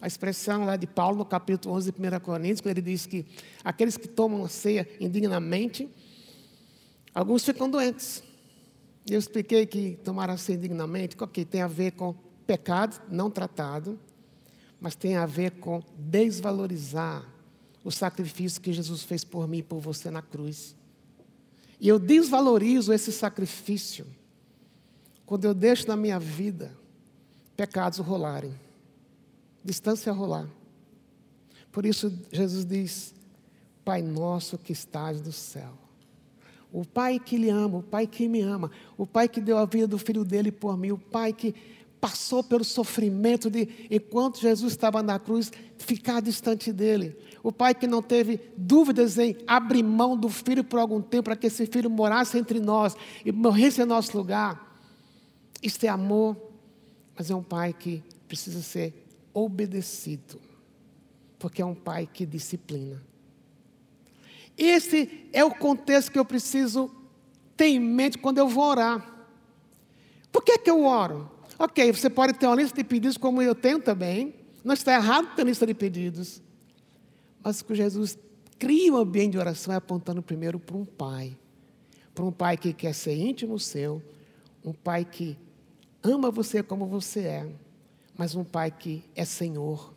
a 0.00 0.06
expressão 0.06 0.64
lá 0.64 0.76
de 0.76 0.86
Paulo 0.86 1.18
no 1.18 1.24
capítulo 1.24 1.74
11 1.74 1.90
de 1.90 1.98
1 1.98 2.20
Coríntios, 2.20 2.60
quando 2.60 2.78
ele 2.78 2.82
diz 2.82 3.06
que 3.06 3.26
aqueles 3.64 3.96
que 3.96 4.06
tomam 4.06 4.44
a 4.44 4.48
ceia 4.48 4.88
indignamente, 5.00 5.90
alguns 7.12 7.44
ficam 7.44 7.68
doentes. 7.68 8.22
Eu 9.10 9.18
expliquei 9.18 9.66
que 9.66 9.98
tomar 10.04 10.30
a 10.30 10.36
ceia 10.36 10.54
indignamente, 10.54 11.16
ok, 11.18 11.44
tem 11.44 11.60
a 11.60 11.66
ver 11.66 11.90
com 11.90 12.14
pecado 12.46 13.02
não 13.10 13.28
tratado, 13.28 13.98
mas 14.80 14.94
tem 14.94 15.16
a 15.16 15.26
ver 15.26 15.50
com 15.58 15.82
desvalorizar 15.98 17.28
o 17.82 17.90
sacrifício 17.90 18.60
que 18.60 18.72
Jesus 18.72 19.02
fez 19.02 19.24
por 19.24 19.48
mim 19.48 19.58
e 19.58 19.62
por 19.64 19.80
você 19.80 20.08
na 20.08 20.22
cruz. 20.22 20.80
E 21.82 21.88
eu 21.88 21.98
desvalorizo 21.98 22.92
esse 22.92 23.10
sacrifício 23.10 24.06
quando 25.26 25.46
eu 25.46 25.52
deixo 25.52 25.88
na 25.88 25.96
minha 25.96 26.16
vida 26.16 26.72
pecados 27.56 27.98
rolarem, 27.98 28.54
distância 29.64 30.12
rolar. 30.12 30.48
Por 31.72 31.84
isso 31.84 32.16
Jesus 32.30 32.64
diz: 32.64 33.12
Pai 33.84 34.00
nosso 34.00 34.56
que 34.56 34.72
estás 34.72 35.20
no 35.20 35.32
céu. 35.32 35.76
O 36.72 36.86
Pai 36.86 37.18
que 37.18 37.36
lhe 37.36 37.50
ama, 37.50 37.78
o 37.78 37.82
Pai 37.82 38.06
que 38.06 38.28
me 38.28 38.40
ama, 38.40 38.70
o 38.96 39.04
Pai 39.04 39.28
que 39.28 39.40
deu 39.40 39.58
a 39.58 39.64
vida 39.64 39.88
do 39.88 39.98
filho 39.98 40.24
dele 40.24 40.52
por 40.52 40.78
mim, 40.78 40.92
o 40.92 40.98
Pai 40.98 41.32
que 41.32 41.52
passou 42.02 42.42
pelo 42.42 42.64
sofrimento 42.64 43.48
de, 43.48 43.86
enquanto 43.88 44.40
Jesus 44.40 44.72
estava 44.72 45.04
na 45.04 45.20
cruz, 45.20 45.52
ficar 45.78 46.20
distante 46.20 46.72
dele. 46.72 47.16
O 47.44 47.52
pai 47.52 47.76
que 47.76 47.86
não 47.86 48.02
teve 48.02 48.40
dúvidas 48.56 49.18
em 49.18 49.36
abrir 49.46 49.84
mão 49.84 50.16
do 50.16 50.28
filho 50.28 50.64
por 50.64 50.80
algum 50.80 51.00
tempo, 51.00 51.26
para 51.26 51.36
que 51.36 51.46
esse 51.46 51.64
filho 51.64 51.88
morasse 51.88 52.36
entre 52.36 52.58
nós 52.58 52.96
e 53.24 53.30
morresse 53.30 53.80
em 53.80 53.84
nosso 53.84 54.18
lugar. 54.18 54.76
Isto 55.62 55.84
é 55.84 55.88
amor, 55.90 56.36
mas 57.16 57.30
é 57.30 57.36
um 57.36 57.42
pai 57.42 57.72
que 57.72 58.02
precisa 58.26 58.60
ser 58.62 59.06
obedecido, 59.32 60.40
porque 61.38 61.62
é 61.62 61.64
um 61.64 61.76
pai 61.76 62.08
que 62.12 62.26
disciplina. 62.26 63.00
Esse 64.58 65.28
é 65.32 65.44
o 65.44 65.54
contexto 65.54 66.10
que 66.10 66.18
eu 66.18 66.24
preciso 66.24 66.90
ter 67.56 67.66
em 67.66 67.78
mente 67.78 68.18
quando 68.18 68.38
eu 68.38 68.48
vou 68.48 68.64
orar. 68.64 69.08
Por 70.32 70.42
que, 70.42 70.58
que 70.58 70.68
eu 70.70 70.84
oro? 70.84 71.30
Ok, 71.62 71.92
você 71.92 72.10
pode 72.10 72.32
ter 72.32 72.48
uma 72.48 72.56
lista 72.56 72.76
de 72.76 72.82
pedidos, 72.82 73.16
como 73.16 73.40
eu 73.40 73.54
tenho 73.54 73.78
também. 73.80 74.34
Não 74.64 74.74
está 74.74 74.94
errado 74.94 75.32
ter 75.36 75.46
lista 75.46 75.64
de 75.64 75.72
pedidos. 75.72 76.42
Mas 77.40 77.62
que 77.62 77.72
Jesus 77.72 78.18
cria 78.58 78.92
um 78.92 78.96
ambiente 78.96 79.32
de 79.32 79.38
oração 79.38 79.72
é 79.72 79.76
apontando 79.76 80.20
primeiro 80.20 80.58
para 80.58 80.76
um 80.76 80.84
pai. 80.84 81.38
Para 82.12 82.24
um 82.24 82.32
pai 82.32 82.56
que 82.56 82.72
quer 82.72 82.92
ser 82.92 83.14
íntimo 83.14 83.60
seu. 83.60 84.02
Um 84.64 84.72
pai 84.72 85.04
que 85.04 85.38
ama 86.02 86.32
você 86.32 86.64
como 86.64 86.84
você 86.84 87.20
é. 87.20 87.48
Mas 88.18 88.34
um 88.34 88.42
pai 88.42 88.72
que 88.72 89.04
é 89.14 89.24
Senhor. 89.24 89.94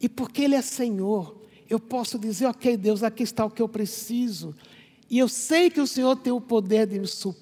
E 0.00 0.08
porque 0.08 0.44
Ele 0.44 0.54
é 0.54 0.62
Senhor, 0.62 1.36
eu 1.68 1.78
posso 1.78 2.18
dizer: 2.18 2.46
ok, 2.46 2.74
Deus, 2.78 3.02
aqui 3.02 3.22
está 3.22 3.44
o 3.44 3.50
que 3.50 3.60
eu 3.60 3.68
preciso. 3.68 4.54
E 5.10 5.18
eu 5.18 5.28
sei 5.28 5.68
que 5.68 5.78
o 5.78 5.86
Senhor 5.86 6.16
tem 6.16 6.32
o 6.32 6.40
poder 6.40 6.86
de 6.86 6.98
me 6.98 7.06
suprir. 7.06 7.41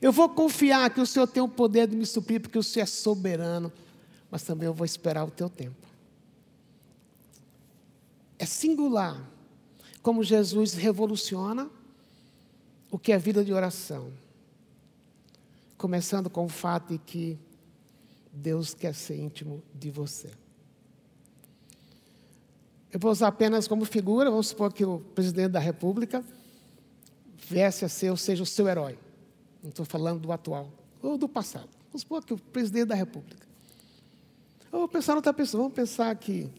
Eu 0.00 0.12
vou 0.12 0.28
confiar 0.28 0.92
que 0.92 1.00
o 1.00 1.06
Senhor 1.06 1.26
tem 1.26 1.42
o 1.42 1.48
poder 1.48 1.86
de 1.86 1.96
me 1.96 2.06
suprir, 2.06 2.40
porque 2.40 2.58
o 2.58 2.62
Senhor 2.62 2.84
é 2.84 2.86
soberano. 2.86 3.72
Mas 4.30 4.42
também 4.42 4.66
eu 4.66 4.74
vou 4.74 4.84
esperar 4.84 5.24
o 5.24 5.30
teu 5.30 5.48
tempo. 5.48 5.86
É 8.38 8.46
singular 8.46 9.30
como 10.02 10.22
Jesus 10.22 10.74
revoluciona 10.74 11.70
o 12.90 12.98
que 12.98 13.12
é 13.12 13.18
vida 13.18 13.44
de 13.44 13.52
oração. 13.52 14.12
Começando 15.78 16.28
com 16.28 16.44
o 16.44 16.48
fato 16.48 16.92
de 16.92 16.98
que 16.98 17.38
Deus 18.32 18.74
quer 18.74 18.94
ser 18.94 19.18
íntimo 19.18 19.62
de 19.74 19.90
você. 19.90 20.30
Eu 22.92 23.00
vou 23.00 23.10
usar 23.10 23.28
apenas 23.28 23.66
como 23.66 23.84
figura, 23.84 24.30
vamos 24.30 24.48
supor 24.48 24.72
que 24.72 24.84
o 24.84 25.00
presidente 25.00 25.52
da 25.52 25.60
República 25.60 26.22
viesse 27.48 27.84
a 27.84 27.88
ser, 27.88 28.10
ou 28.10 28.16
seja, 28.16 28.42
o 28.42 28.46
seu 28.46 28.68
herói. 28.68 28.98
Não 29.62 29.70
estou 29.70 29.84
falando 29.84 30.20
do 30.20 30.32
atual, 30.32 30.70
ou 31.00 31.16
do 31.16 31.28
passado. 31.28 31.68
Vamos 31.86 32.02
supor 32.02 32.24
que 32.24 32.34
o 32.34 32.38
presidente 32.38 32.86
da 32.86 32.94
República. 32.94 33.46
Ou 34.72 34.80
vou 34.80 34.88
pensar 34.88 35.14
outra 35.14 35.32
pessoa, 35.32 35.62
vamos 35.62 35.76
pensar 35.76 36.14
que 36.16 36.50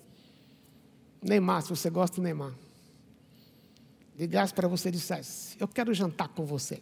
Neymar, 1.22 1.64
se 1.64 1.70
você 1.70 1.90
gosta 1.90 2.18
do 2.18 2.22
Neymar, 2.22 2.54
ligasse 4.18 4.54
para 4.54 4.68
você 4.68 4.90
e 4.90 4.92
dissesse, 4.92 5.58
eu 5.60 5.68
quero 5.68 5.94
jantar 5.94 6.28
com 6.30 6.46
você. 6.46 6.82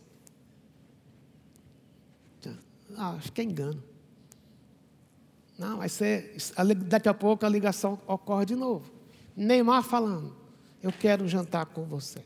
Ah, 2.97 3.11
acho 3.11 3.31
que 3.31 3.41
é 3.41 3.43
engano. 3.43 3.81
Não, 5.57 5.77
vai 5.77 5.89
ser, 5.89 6.35
daqui 6.87 7.07
a 7.07 7.13
pouco 7.13 7.45
a 7.45 7.49
ligação 7.49 7.99
ocorre 8.07 8.45
de 8.45 8.55
novo. 8.55 8.91
Neymar 9.35 9.83
falando: 9.83 10.35
Eu 10.81 10.91
quero 10.91 11.27
jantar 11.27 11.67
com 11.67 11.85
você. 11.85 12.23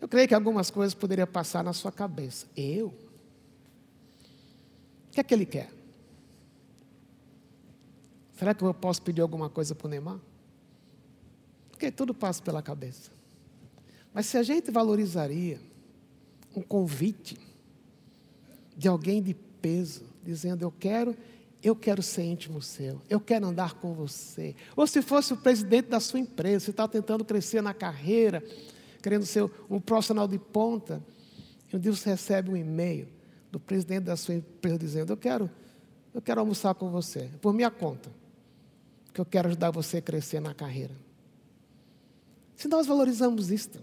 Eu 0.00 0.08
creio 0.08 0.26
que 0.26 0.34
algumas 0.34 0.70
coisas 0.70 0.94
poderiam 0.94 1.26
passar 1.26 1.62
na 1.62 1.72
sua 1.72 1.92
cabeça. 1.92 2.46
Eu? 2.56 2.88
O 5.08 5.12
que 5.12 5.20
é 5.20 5.22
que 5.22 5.34
ele 5.34 5.44
quer? 5.44 5.70
Será 8.34 8.54
que 8.54 8.64
eu 8.64 8.72
posso 8.72 9.02
pedir 9.02 9.20
alguma 9.20 9.50
coisa 9.50 9.74
para 9.74 9.86
o 9.86 9.90
Neymar? 9.90 10.18
Porque 11.70 11.90
tudo 11.90 12.14
passa 12.14 12.42
pela 12.42 12.62
cabeça. 12.62 13.10
Mas 14.14 14.26
se 14.26 14.38
a 14.38 14.42
gente 14.42 14.70
valorizaria 14.70 15.60
um 16.56 16.62
convite 16.62 17.38
de 18.76 18.88
alguém 18.88 19.22
de 19.22 19.34
peso, 19.34 20.04
dizendo: 20.24 20.62
Eu 20.62 20.72
quero 20.72 21.14
eu 21.62 21.76
quero 21.76 22.02
ser 22.02 22.22
íntimo 22.22 22.62
seu, 22.62 23.02
eu 23.08 23.20
quero 23.20 23.46
andar 23.46 23.74
com 23.74 23.92
você. 23.92 24.56
Ou 24.74 24.86
se 24.86 25.02
fosse 25.02 25.34
o 25.34 25.36
presidente 25.36 25.88
da 25.88 26.00
sua 26.00 26.18
empresa, 26.18 26.64
você 26.64 26.70
está 26.70 26.88
tentando 26.88 27.24
crescer 27.24 27.62
na 27.62 27.74
carreira, 27.74 28.42
querendo 29.00 29.26
ser 29.26 29.50
um 29.68 29.80
profissional 29.80 30.28
de 30.28 30.38
ponta, 30.38 31.02
e 31.72 31.76
um 31.76 31.78
dia 31.78 31.92
você 31.92 32.10
recebe 32.10 32.50
um 32.50 32.56
e-mail 32.56 33.08
do 33.50 33.58
presidente 33.58 34.04
da 34.04 34.16
sua 34.16 34.34
empresa 34.34 34.78
dizendo: 34.78 35.12
Eu 35.12 35.16
quero, 35.16 35.50
eu 36.14 36.20
quero 36.20 36.40
almoçar 36.40 36.74
com 36.74 36.90
você, 36.90 37.30
por 37.40 37.52
minha 37.52 37.70
conta, 37.70 38.10
que 39.12 39.20
eu 39.20 39.24
quero 39.24 39.48
ajudar 39.48 39.70
você 39.70 39.98
a 39.98 40.02
crescer 40.02 40.40
na 40.40 40.54
carreira. 40.54 40.94
Se 42.56 42.68
nós 42.68 42.86
valorizamos 42.86 43.50
isto, 43.50 43.80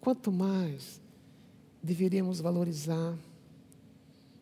quanto 0.00 0.32
mais 0.32 1.00
deveríamos 1.82 2.40
valorizar 2.40 3.14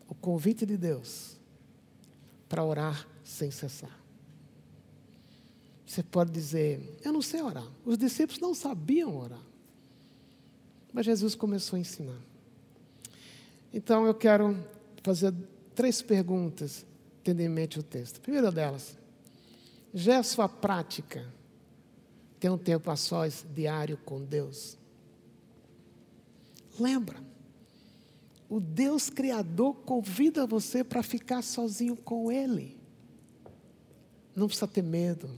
o 0.08 0.14
convite 0.14 0.64
de 0.64 0.76
Deus 0.76 1.36
para 2.48 2.62
orar 2.62 3.08
sem 3.24 3.50
cessar. 3.50 4.01
Você 5.92 6.02
pode 6.02 6.30
dizer, 6.30 6.80
eu 7.04 7.12
não 7.12 7.20
sei 7.20 7.42
orar. 7.42 7.70
Os 7.84 7.98
discípulos 7.98 8.40
não 8.40 8.54
sabiam 8.54 9.14
orar. 9.14 9.42
Mas 10.90 11.04
Jesus 11.04 11.34
começou 11.34 11.76
a 11.76 11.80
ensinar. 11.80 12.18
Então 13.74 14.06
eu 14.06 14.14
quero 14.14 14.56
fazer 15.02 15.34
três 15.74 16.00
perguntas, 16.00 16.86
tendo 17.22 17.40
em 17.40 17.48
mente 17.50 17.78
o 17.78 17.82
texto. 17.82 18.22
Primeira 18.22 18.50
delas, 18.50 18.96
já 19.92 20.14
é 20.14 20.22
sua 20.22 20.48
prática 20.48 21.30
ter 22.40 22.48
um 22.48 22.56
tempo 22.56 22.90
a 22.90 22.96
sós 22.96 23.44
diário 23.54 23.98
com 23.98 24.24
Deus? 24.24 24.78
Lembra, 26.80 27.22
o 28.48 28.58
Deus 28.58 29.10
Criador 29.10 29.74
convida 29.84 30.46
você 30.46 30.82
para 30.82 31.02
ficar 31.02 31.42
sozinho 31.42 31.96
com 31.96 32.32
Ele. 32.32 32.78
Não 34.34 34.46
precisa 34.46 34.66
ter 34.66 34.82
medo, 34.82 35.28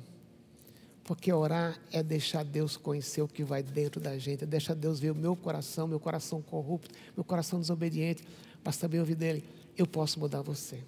porque 1.04 1.32
orar 1.32 1.78
é 1.92 2.02
deixar 2.02 2.44
Deus 2.44 2.76
conhecer 2.76 3.20
o 3.22 3.28
que 3.28 3.44
vai 3.44 3.62
dentro 3.62 4.00
da 4.00 4.16
gente, 4.18 4.44
é 4.44 4.46
deixar 4.46 4.74
Deus 4.74 4.98
ver 4.98 5.10
o 5.10 5.14
meu 5.14 5.36
coração, 5.36 5.86
meu 5.86 6.00
coração 6.00 6.40
corrupto, 6.40 6.90
meu 7.14 7.22
coração 7.24 7.60
desobediente, 7.60 8.24
para 8.62 8.72
saber 8.72 9.00
ouvir 9.00 9.14
dele. 9.14 9.44
Eu 9.76 9.86
posso 9.86 10.18
mudar 10.18 10.40
você. 10.40 10.82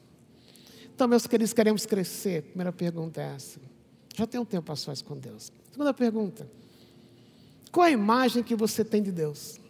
Então, 0.95 1.07
meus 1.07 1.27
queridos, 1.27 1.53
queremos 1.53 1.85
crescer. 1.85 2.43
Primeira 2.43 2.73
pergunta 2.73 3.21
é 3.21 3.35
essa. 3.35 3.61
Já 4.15 4.27
tem 4.27 4.41
um 4.41 4.45
tempo 4.47 4.73
a 4.73 4.77
sós 4.77 5.03
com 5.03 5.19
Deus. 5.19 5.53
Segunda 5.71 5.93
pergunta: 5.93 6.49
qual 7.71 7.87
a 7.87 7.91
imagem 7.91 8.43
que 8.43 8.55
você 8.55 8.83
tem 8.83 9.03
de 9.03 9.13
Deus? 9.13 9.61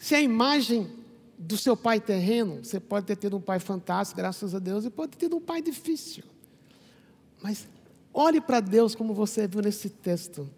Se 0.00 0.16
a 0.16 0.20
imagem 0.20 0.90
do 1.38 1.56
seu 1.56 1.76
pai 1.76 2.00
terreno, 2.00 2.64
você 2.64 2.80
pode 2.80 3.06
ter 3.06 3.14
tido 3.14 3.36
um 3.36 3.40
pai 3.40 3.60
fantástico, 3.60 4.16
graças 4.16 4.52
a 4.52 4.58
Deus, 4.58 4.84
e 4.84 4.90
pode 4.90 5.12
ter 5.12 5.26
tido 5.26 5.36
um 5.36 5.40
pai 5.40 5.62
difícil. 5.62 6.24
Mas 7.40 7.68
olhe 8.12 8.40
para 8.40 8.60
Deus 8.60 8.94
como 8.94 9.14
você 9.14 9.46
viu 9.46 9.60
nesse 9.62 9.90
texto. 9.90 10.48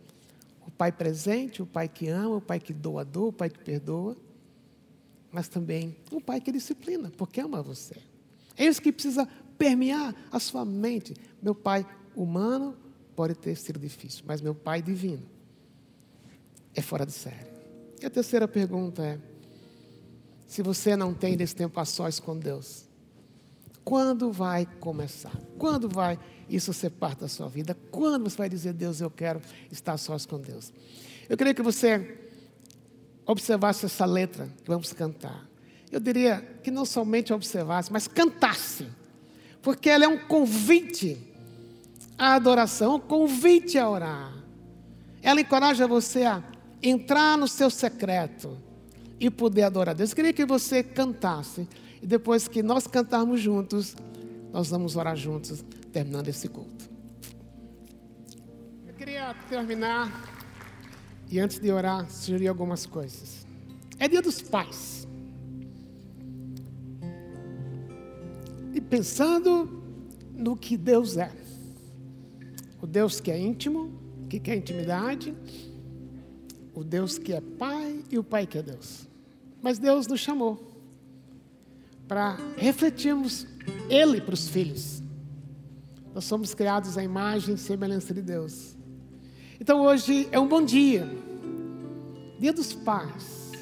O 0.66 0.70
pai 0.70 0.92
presente, 0.92 1.62
o 1.62 1.66
pai 1.66 1.88
que 1.88 2.08
ama, 2.08 2.36
o 2.36 2.40
pai 2.40 2.58
que 2.60 2.72
doa 2.72 3.04
dor, 3.04 3.28
o 3.28 3.32
pai 3.32 3.50
que 3.50 3.58
perdoa, 3.58 4.16
mas 5.30 5.48
também 5.48 5.96
o 6.10 6.20
pai 6.20 6.40
que 6.40 6.52
disciplina, 6.52 7.12
porque 7.16 7.40
ama 7.40 7.62
você. 7.62 7.96
É 8.56 8.66
isso 8.66 8.80
que 8.80 8.92
precisa 8.92 9.28
permear 9.56 10.14
a 10.30 10.38
sua 10.40 10.64
mente. 10.64 11.14
Meu 11.42 11.54
pai 11.54 11.86
humano 12.14 12.76
pode 13.14 13.34
ter 13.34 13.56
sido 13.56 13.78
difícil, 13.78 14.24
mas 14.26 14.40
meu 14.40 14.54
pai 14.54 14.82
divino 14.82 15.22
é 16.74 16.80
fora 16.80 17.04
de 17.04 17.12
série. 17.12 17.50
E 18.00 18.06
a 18.06 18.10
terceira 18.10 18.48
pergunta 18.48 19.02
é: 19.02 19.18
se 20.46 20.62
você 20.62 20.96
não 20.96 21.12
tem 21.12 21.36
desse 21.36 21.54
tempo 21.54 21.78
a 21.78 21.84
sós 21.84 22.18
com 22.18 22.38
Deus? 22.38 22.89
Quando 23.90 24.30
vai 24.30 24.68
começar? 24.78 25.32
Quando 25.58 25.88
vai 25.88 26.16
isso 26.48 26.72
ser 26.72 26.90
parte 26.90 27.22
da 27.22 27.28
sua 27.28 27.48
vida? 27.48 27.76
Quando 27.90 28.30
você 28.30 28.36
vai 28.36 28.48
dizer, 28.48 28.72
Deus, 28.72 29.00
eu 29.00 29.10
quero 29.10 29.42
estar 29.68 29.98
sós 29.98 30.24
com 30.24 30.38
Deus? 30.38 30.72
Eu 31.28 31.36
queria 31.36 31.52
que 31.52 31.60
você 31.60 32.16
observasse 33.26 33.86
essa 33.86 34.04
letra 34.04 34.48
que 34.62 34.70
vamos 34.70 34.92
cantar. 34.92 35.44
Eu 35.90 35.98
diria 35.98 36.40
que 36.62 36.70
não 36.70 36.84
somente 36.84 37.32
observasse, 37.32 37.92
mas 37.92 38.06
cantasse. 38.06 38.86
Porque 39.60 39.90
ela 39.90 40.04
é 40.04 40.08
um 40.08 40.18
convite 40.18 41.18
à 42.16 42.34
adoração, 42.34 42.94
um 42.94 43.00
convite 43.00 43.76
a 43.76 43.90
orar. 43.90 44.32
Ela 45.20 45.40
encoraja 45.40 45.88
você 45.88 46.22
a 46.22 46.44
entrar 46.80 47.36
no 47.36 47.48
seu 47.48 47.68
secreto 47.68 48.56
e 49.18 49.28
poder 49.28 49.64
adorar 49.64 49.96
a 49.96 49.98
Deus. 49.98 50.10
Eu 50.10 50.16
queria 50.16 50.32
que 50.32 50.46
você 50.46 50.80
cantasse. 50.80 51.66
E 52.02 52.06
depois 52.06 52.48
que 52.48 52.62
nós 52.62 52.86
cantarmos 52.86 53.40
juntos, 53.40 53.94
nós 54.52 54.70
vamos 54.70 54.96
orar 54.96 55.16
juntos, 55.16 55.64
terminando 55.92 56.28
esse 56.28 56.48
culto. 56.48 56.88
Eu 58.86 58.94
queria 58.94 59.34
terminar, 59.48 60.10
e 61.30 61.38
antes 61.38 61.58
de 61.58 61.70
orar, 61.70 62.10
sugerir 62.10 62.48
algumas 62.48 62.86
coisas. 62.86 63.46
É 63.98 64.08
dia 64.08 64.22
dos 64.22 64.40
pais. 64.40 65.06
E 68.72 68.80
pensando 68.80 69.82
no 70.34 70.56
que 70.56 70.76
Deus 70.76 71.16
é. 71.16 71.30
O 72.80 72.86
Deus 72.86 73.20
que 73.20 73.30
é 73.30 73.38
íntimo, 73.38 73.92
que 74.28 74.40
quer 74.40 74.56
intimidade, 74.56 75.34
o 76.74 76.82
Deus 76.82 77.18
que 77.18 77.32
é 77.32 77.40
Pai 77.40 78.02
e 78.10 78.18
o 78.18 78.24
Pai 78.24 78.46
que 78.46 78.56
é 78.56 78.62
Deus. 78.62 79.06
Mas 79.60 79.78
Deus 79.78 80.06
nos 80.06 80.20
chamou 80.20 80.69
para 82.10 82.36
refletirmos 82.56 83.46
Ele 83.88 84.20
para 84.20 84.34
os 84.34 84.48
filhos. 84.48 85.00
Nós 86.12 86.24
somos 86.24 86.52
criados 86.52 86.98
à 86.98 87.04
imagem 87.04 87.54
e 87.54 87.58
semelhança 87.58 88.12
de 88.12 88.20
Deus. 88.20 88.76
Então 89.60 89.82
hoje 89.82 90.28
é 90.32 90.40
um 90.40 90.48
bom 90.48 90.60
dia, 90.60 91.08
dia 92.36 92.52
dos 92.52 92.72
pais, 92.72 93.52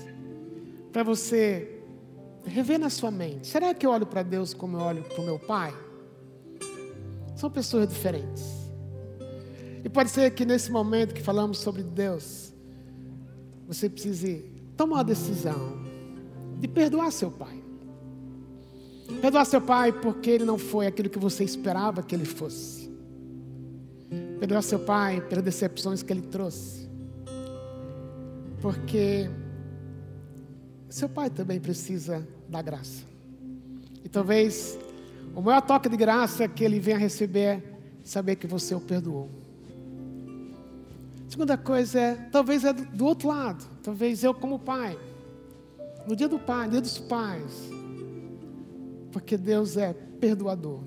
para 0.90 1.02
você 1.02 1.82
rever 2.46 2.78
na 2.78 2.88
sua 2.88 3.10
mente: 3.10 3.48
será 3.48 3.74
que 3.74 3.84
eu 3.84 3.90
olho 3.90 4.06
para 4.06 4.22
Deus 4.22 4.54
como 4.54 4.78
eu 4.78 4.80
olho 4.80 5.02
para 5.02 5.20
o 5.20 5.24
meu 5.26 5.38
pai? 5.38 5.74
São 7.36 7.50
pessoas 7.50 7.86
diferentes. 7.86 8.46
E 9.84 9.90
pode 9.90 10.08
ser 10.08 10.30
que 10.30 10.46
nesse 10.46 10.72
momento 10.72 11.14
que 11.14 11.22
falamos 11.22 11.58
sobre 11.58 11.82
Deus, 11.82 12.54
você 13.66 13.90
precise 13.90 14.50
tomar 14.74 14.96
uma 14.96 15.04
decisão 15.04 15.84
de 16.58 16.66
perdoar 16.66 17.12
seu 17.12 17.30
pai. 17.30 17.67
Perdoar 19.20 19.44
seu 19.44 19.60
pai 19.60 19.92
porque 19.92 20.30
ele 20.30 20.44
não 20.44 20.58
foi 20.58 20.86
aquilo 20.86 21.08
que 21.08 21.18
você 21.18 21.42
esperava 21.42 22.02
que 22.02 22.14
ele 22.14 22.24
fosse. 22.24 22.88
Perdoar 24.38 24.62
seu 24.62 24.78
pai 24.78 25.20
pelas 25.20 25.44
decepções 25.44 26.02
que 26.02 26.12
ele 26.12 26.22
trouxe. 26.22 26.88
Porque 28.60 29.28
seu 30.88 31.08
pai 31.08 31.30
também 31.30 31.58
precisa 31.58 32.26
da 32.48 32.62
graça. 32.62 33.04
E 34.04 34.08
talvez 34.08 34.78
o 35.34 35.40
maior 35.40 35.60
toque 35.62 35.88
de 35.88 35.96
graça 35.96 36.48
que 36.48 36.64
ele 36.64 36.80
venha 36.80 36.98
receber 36.98 37.40
é 37.40 37.62
saber 38.02 38.36
que 38.36 38.46
você 38.46 38.74
o 38.74 38.80
perdoou. 38.80 39.28
Segunda 41.28 41.58
coisa 41.58 42.00
é, 42.00 42.14
talvez 42.14 42.64
é 42.64 42.72
do 42.72 43.04
outro 43.04 43.28
lado. 43.28 43.64
Talvez 43.82 44.24
eu 44.24 44.32
como 44.32 44.58
pai. 44.58 44.98
No 46.06 46.16
dia 46.16 46.26
do 46.26 46.38
pai, 46.38 46.66
no 46.66 46.72
dia 46.72 46.80
dos 46.80 46.98
pais. 46.98 47.70
Porque 49.12 49.36
Deus 49.36 49.76
é 49.76 49.92
perdoador. 49.92 50.80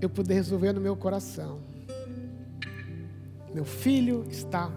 Eu 0.00 0.10
puder 0.10 0.34
resolver 0.34 0.72
no 0.72 0.80
meu 0.80 0.96
coração. 0.96 1.60
Meu 3.54 3.64
filho 3.64 4.24
está 4.28 4.70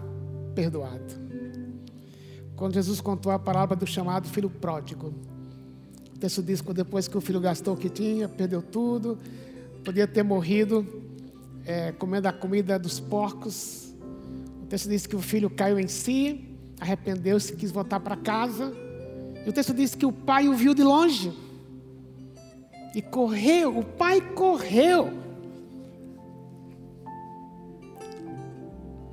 perdoado. 0.54 1.14
Quando 2.56 2.74
Jesus 2.74 3.00
contou 3.00 3.30
a 3.30 3.38
palavra 3.38 3.76
do 3.76 3.86
chamado 3.86 4.28
filho 4.28 4.50
pródigo, 4.50 5.12
o 6.14 6.18
texto 6.18 6.42
diz 6.42 6.60
que 6.60 6.72
depois 6.72 7.06
que 7.06 7.16
o 7.16 7.20
filho 7.20 7.40
gastou 7.40 7.74
o 7.74 7.76
que 7.76 7.88
tinha, 7.88 8.28
perdeu 8.28 8.60
tudo, 8.60 9.18
podia 9.84 10.06
ter 10.06 10.22
morrido 10.22 10.86
é, 11.64 11.92
comendo 11.92 12.26
a 12.26 12.32
comida 12.32 12.78
dos 12.78 12.98
porcos. 12.98 13.94
O 14.62 14.66
texto 14.66 14.88
diz 14.88 15.06
que 15.06 15.14
o 15.14 15.20
filho 15.20 15.50
caiu 15.50 15.78
em 15.78 15.86
si, 15.86 16.56
arrependeu-se, 16.80 17.54
quis 17.54 17.70
voltar 17.70 18.00
para 18.00 18.16
casa. 18.16 18.72
E 19.44 19.50
o 19.50 19.52
texto 19.52 19.74
diz 19.74 19.94
que 19.94 20.06
o 20.06 20.12
pai 20.12 20.48
o 20.48 20.54
viu 20.54 20.72
de 20.72 20.82
longe. 20.82 21.32
E 22.94 23.02
correu, 23.02 23.78
o 23.78 23.84
pai 23.84 24.20
correu 24.20 25.10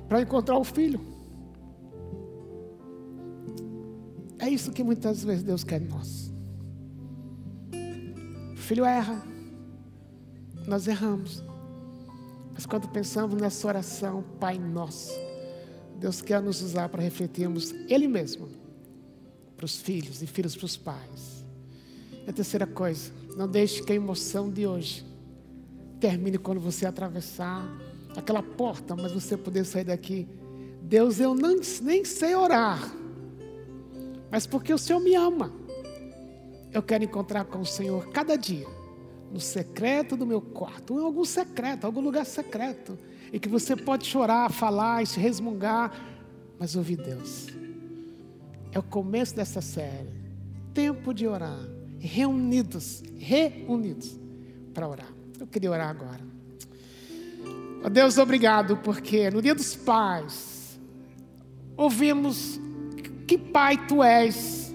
para 0.08 0.22
encontrar 0.22 0.56
o 0.56 0.64
filho. 0.64 1.00
É 4.38 4.48
isso 4.48 4.72
que 4.72 4.82
muitas 4.82 5.24
vezes 5.24 5.42
Deus 5.42 5.64
quer 5.64 5.80
de 5.80 5.88
nós. 5.88 6.32
O 8.52 8.56
filho 8.56 8.84
erra, 8.84 9.22
nós 10.66 10.86
erramos. 10.86 11.42
Mas 12.52 12.64
quando 12.64 12.88
pensamos 12.88 13.40
nessa 13.40 13.66
oração, 13.66 14.24
Pai 14.40 14.58
Nosso, 14.58 15.12
Deus 15.98 16.22
quer 16.22 16.40
nos 16.40 16.62
usar 16.62 16.88
para 16.88 17.02
refletirmos 17.02 17.72
Ele 17.88 18.08
mesmo 18.08 18.48
para 19.56 19.64
os 19.64 19.76
filhos 19.76 20.22
e 20.22 20.26
filhos 20.26 20.54
para 20.54 20.66
os 20.66 20.76
pais. 20.76 21.44
E 22.26 22.30
a 22.30 22.32
terceira 22.32 22.66
coisa, 22.66 23.12
não 23.36 23.46
deixe 23.46 23.82
que 23.82 23.92
a 23.92 23.94
emoção 23.94 24.50
de 24.50 24.66
hoje 24.66 25.04
termine 26.00 26.38
quando 26.38 26.58
você 26.58 26.86
atravessar 26.86 27.68
aquela 28.16 28.42
porta, 28.42 28.96
mas 28.96 29.12
você 29.12 29.36
poder 29.36 29.66
sair 29.66 29.84
daqui. 29.84 30.26
Deus, 30.80 31.20
eu 31.20 31.34
não, 31.34 31.60
nem 31.82 32.02
sei 32.02 32.34
orar, 32.34 32.90
mas 34.30 34.46
porque 34.46 34.72
o 34.72 34.78
Senhor 34.78 35.00
me 35.00 35.14
ama, 35.14 35.52
eu 36.72 36.82
quero 36.82 37.04
encontrar 37.04 37.44
com 37.44 37.60
o 37.60 37.66
Senhor 37.66 38.08
cada 38.08 38.36
dia, 38.36 38.66
no 39.30 39.40
secreto 39.40 40.16
do 40.16 40.24
meu 40.24 40.40
quarto, 40.40 40.98
em 40.98 41.02
algum 41.02 41.24
secreto, 41.24 41.84
algum 41.84 42.00
lugar 42.00 42.24
secreto, 42.24 42.98
e 43.30 43.38
que 43.38 43.48
você 43.48 43.76
pode 43.76 44.06
chorar, 44.06 44.50
falar 44.50 45.06
se 45.06 45.20
resmungar, 45.20 45.92
mas 46.58 46.74
ouvir 46.74 46.96
Deus. 46.96 47.48
É 48.72 48.78
o 48.78 48.82
começo 48.82 49.34
dessa 49.34 49.60
série. 49.60 50.24
Tempo 50.72 51.12
de 51.12 51.26
orar 51.26 51.75
reunidos, 51.98 53.02
reunidos 53.18 54.18
para 54.74 54.88
orar. 54.88 55.08
Eu 55.38 55.46
queria 55.46 55.70
orar 55.70 55.88
agora. 55.88 56.20
Oh, 57.84 57.90
Deus, 57.90 58.18
obrigado, 58.18 58.76
porque 58.78 59.30
no 59.30 59.40
dia 59.40 59.54
dos 59.54 59.76
pais, 59.76 60.78
ouvimos 61.76 62.60
que 63.26 63.36
pai 63.36 63.86
tu 63.86 64.02
és, 64.02 64.74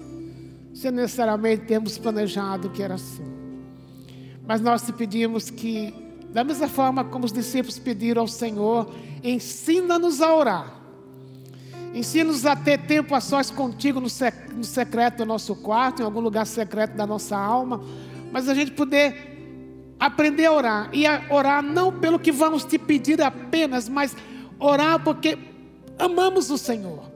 sem 0.74 0.90
necessariamente 0.90 1.66
termos 1.66 1.98
planejado 1.98 2.70
que 2.70 2.82
era 2.82 2.94
assim. 2.94 3.24
Mas 4.46 4.60
nós 4.60 4.82
te 4.82 4.92
pedimos 4.92 5.50
que, 5.50 5.94
da 6.32 6.42
mesma 6.42 6.68
forma 6.68 7.04
como 7.04 7.24
os 7.24 7.32
discípulos 7.32 7.78
pediram 7.78 8.22
ao 8.22 8.28
Senhor, 8.28 8.92
ensina-nos 9.22 10.20
a 10.20 10.34
orar 10.34 10.81
Ensina-nos 11.94 12.46
a 12.46 12.56
ter 12.56 12.78
tempo 12.78 13.14
a 13.14 13.20
sós 13.20 13.50
contigo 13.50 14.00
no, 14.00 14.08
no 14.56 14.64
secreto 14.64 15.18
do 15.18 15.26
nosso 15.26 15.54
quarto, 15.54 16.00
em 16.00 16.04
algum 16.04 16.20
lugar 16.20 16.46
secreto 16.46 16.96
da 16.96 17.06
nossa 17.06 17.36
alma, 17.36 17.82
mas 18.32 18.48
a 18.48 18.54
gente 18.54 18.70
poder 18.70 19.94
aprender 20.00 20.46
a 20.46 20.52
orar 20.52 20.90
e 20.92 21.06
a 21.06 21.22
orar 21.30 21.62
não 21.62 21.92
pelo 21.92 22.18
que 22.18 22.32
vamos 22.32 22.64
te 22.64 22.78
pedir 22.78 23.20
apenas, 23.20 23.88
mas 23.88 24.16
orar 24.58 25.04
porque 25.04 25.38
amamos 25.98 26.50
o 26.50 26.56
Senhor. 26.56 27.12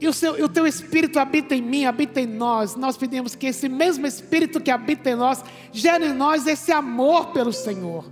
E 0.00 0.08
o, 0.08 0.12
seu, 0.14 0.38
e 0.38 0.42
o 0.42 0.48
teu 0.48 0.66
Espírito 0.66 1.18
habita 1.18 1.54
em 1.54 1.60
mim, 1.60 1.84
habita 1.84 2.20
em 2.20 2.26
nós. 2.26 2.74
Nós 2.74 2.96
pedimos 2.96 3.34
que 3.34 3.48
esse 3.48 3.68
mesmo 3.68 4.06
Espírito 4.06 4.58
que 4.58 4.70
habita 4.70 5.10
em 5.10 5.14
nós 5.14 5.44
gere 5.72 6.06
em 6.06 6.14
nós 6.14 6.46
esse 6.46 6.72
amor 6.72 7.26
pelo 7.32 7.52
Senhor. 7.52 8.10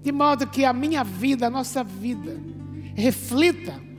De 0.00 0.12
modo 0.12 0.46
que 0.46 0.64
a 0.64 0.72
minha 0.72 1.02
vida, 1.02 1.48
a 1.48 1.50
nossa 1.50 1.82
vida, 1.82 2.38
reflita 2.94 3.89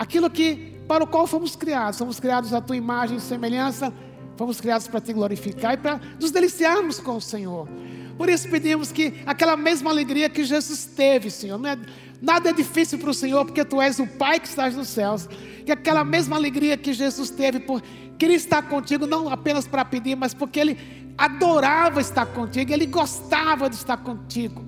aquilo 0.00 0.30
que 0.30 0.80
para 0.88 1.04
o 1.04 1.06
qual 1.06 1.26
fomos 1.26 1.54
criados. 1.54 1.98
Fomos 1.98 2.18
criados 2.18 2.54
à 2.54 2.60
tua 2.60 2.74
imagem 2.74 3.18
e 3.18 3.20
semelhança, 3.20 3.92
fomos 4.34 4.58
criados 4.58 4.88
para 4.88 4.98
te 4.98 5.12
glorificar 5.12 5.74
e 5.74 5.76
para 5.76 6.00
nos 6.18 6.30
deliciarmos 6.30 6.98
com 6.98 7.16
o 7.16 7.20
Senhor. 7.20 7.68
Por 8.16 8.30
isso 8.30 8.48
pedimos 8.48 8.90
que 8.90 9.20
aquela 9.26 9.58
mesma 9.58 9.90
alegria 9.90 10.30
que 10.30 10.42
Jesus 10.42 10.86
teve, 10.86 11.30
Senhor, 11.30 11.58
não 11.58 11.68
é, 11.68 11.78
nada 12.20 12.48
é 12.48 12.52
difícil 12.52 12.98
para 12.98 13.10
o 13.10 13.14
Senhor, 13.14 13.44
porque 13.44 13.62
tu 13.62 13.80
és 13.80 13.98
o 13.98 14.06
Pai 14.06 14.40
que 14.40 14.48
estás 14.48 14.74
nos 14.74 14.88
céus. 14.88 15.28
Que 15.66 15.72
aquela 15.72 16.02
mesma 16.02 16.36
alegria 16.36 16.78
que 16.78 16.94
Jesus 16.94 17.28
teve 17.28 17.60
por 17.60 17.82
querer 18.18 18.34
estar 18.34 18.62
contigo, 18.62 19.06
não 19.06 19.28
apenas 19.28 19.68
para 19.68 19.84
pedir, 19.84 20.16
mas 20.16 20.32
porque 20.32 20.58
ele 20.58 20.78
adorava 21.18 22.00
estar 22.00 22.24
contigo, 22.24 22.72
ele 22.72 22.86
gostava 22.86 23.68
de 23.68 23.76
estar 23.76 23.98
contigo. 23.98 24.64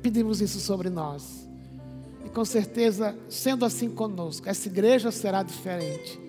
Pedimos 0.00 0.40
isso 0.40 0.60
sobre 0.60 0.88
nós 0.88 1.43
com 2.34 2.44
certeza, 2.44 3.16
sendo 3.28 3.64
assim 3.64 3.88
conosco, 3.88 4.48
essa 4.48 4.66
igreja 4.66 5.12
será 5.12 5.42
diferente. 5.44 6.20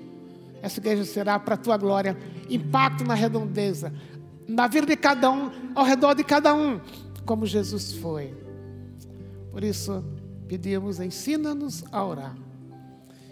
Essa 0.62 0.80
igreja 0.80 1.04
será 1.04 1.40
para 1.40 1.56
a 1.56 1.58
tua 1.58 1.78
glória, 1.78 2.16
impacto 2.48 3.04
na 3.04 3.16
redondeza, 3.16 3.92
na 4.48 4.68
vida 4.68 4.86
de 4.86 4.96
cada 4.96 5.32
um, 5.32 5.50
ao 5.74 5.84
redor 5.84 6.14
de 6.14 6.24
cada 6.24 6.54
um, 6.54 6.80
como 7.26 7.46
Jesus 7.48 7.94
foi. 7.94 8.36
Por 9.52 9.64
isso, 9.64 10.06
pedimos, 10.48 11.00
ensina-nos 11.00 11.84
a 11.92 12.06
orar. 12.06 12.38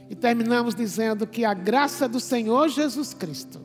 E 0.10 0.16
terminamos 0.16 0.74
dizendo 0.74 1.28
que 1.28 1.46
a 1.46 1.54
graça 1.54 2.10
do 2.10 2.20
Senhor 2.20 2.70
Jesus 2.70 3.14
Cristo, 3.14 3.62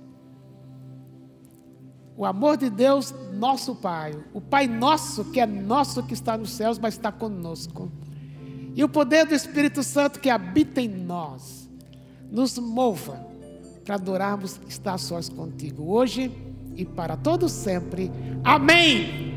o 2.14 2.26
amor 2.26 2.58
de 2.58 2.68
Deus, 2.68 3.14
nosso 3.32 3.74
Pai, 3.74 4.12
o 4.34 4.40
Pai 4.40 4.66
nosso, 4.66 5.24
que 5.26 5.40
é 5.40 5.46
nosso 5.46 6.02
que 6.02 6.12
está 6.12 6.36
nos 6.36 6.50
céus, 6.50 6.78
mas 6.78 6.94
está 6.94 7.10
conosco 7.10 7.90
e 8.78 8.84
o 8.84 8.88
poder 8.88 9.26
do 9.26 9.34
Espírito 9.34 9.82
Santo 9.82 10.20
que 10.20 10.30
habita 10.30 10.80
em 10.80 10.86
nós 10.86 11.68
nos 12.30 12.56
mova 12.60 13.26
para 13.84 13.96
adorarmos 13.96 14.60
estar 14.68 14.96
sós 14.98 15.28
contigo 15.28 15.92
hoje 15.92 16.30
e 16.76 16.84
para 16.84 17.16
todo 17.16 17.48
sempre. 17.48 18.08
Amém. 18.44 19.36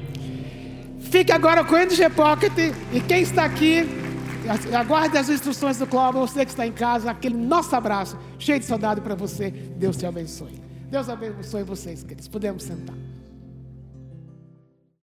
Fique 0.99 1.31
agora 1.31 1.63
com 1.63 1.73
o 1.73 1.77
NG 1.79 2.07
Pocket 2.11 2.51
e 2.93 3.01
quem 3.01 3.23
está 3.23 3.45
aqui, 3.45 3.83
aguarde 4.79 5.17
as 5.17 5.27
instruções 5.27 5.79
do 5.79 5.87
Cláudio, 5.87 6.21
você 6.21 6.45
que 6.45 6.51
está 6.51 6.67
em 6.67 6.71
casa, 6.71 7.09
aquele 7.09 7.35
nosso 7.35 7.75
abraço, 7.75 8.19
cheio 8.37 8.59
de 8.59 8.65
saudade 8.65 9.01
para 9.01 9.15
você. 9.15 9.49
Deus 9.49 9.97
te 9.97 10.05
abençoe. 10.05 10.61
Deus 10.91 11.09
abençoe 11.09 11.63
vocês, 11.63 12.03
queridos. 12.03 12.27
Podemos 12.27 12.61
sentar. 12.61 13.11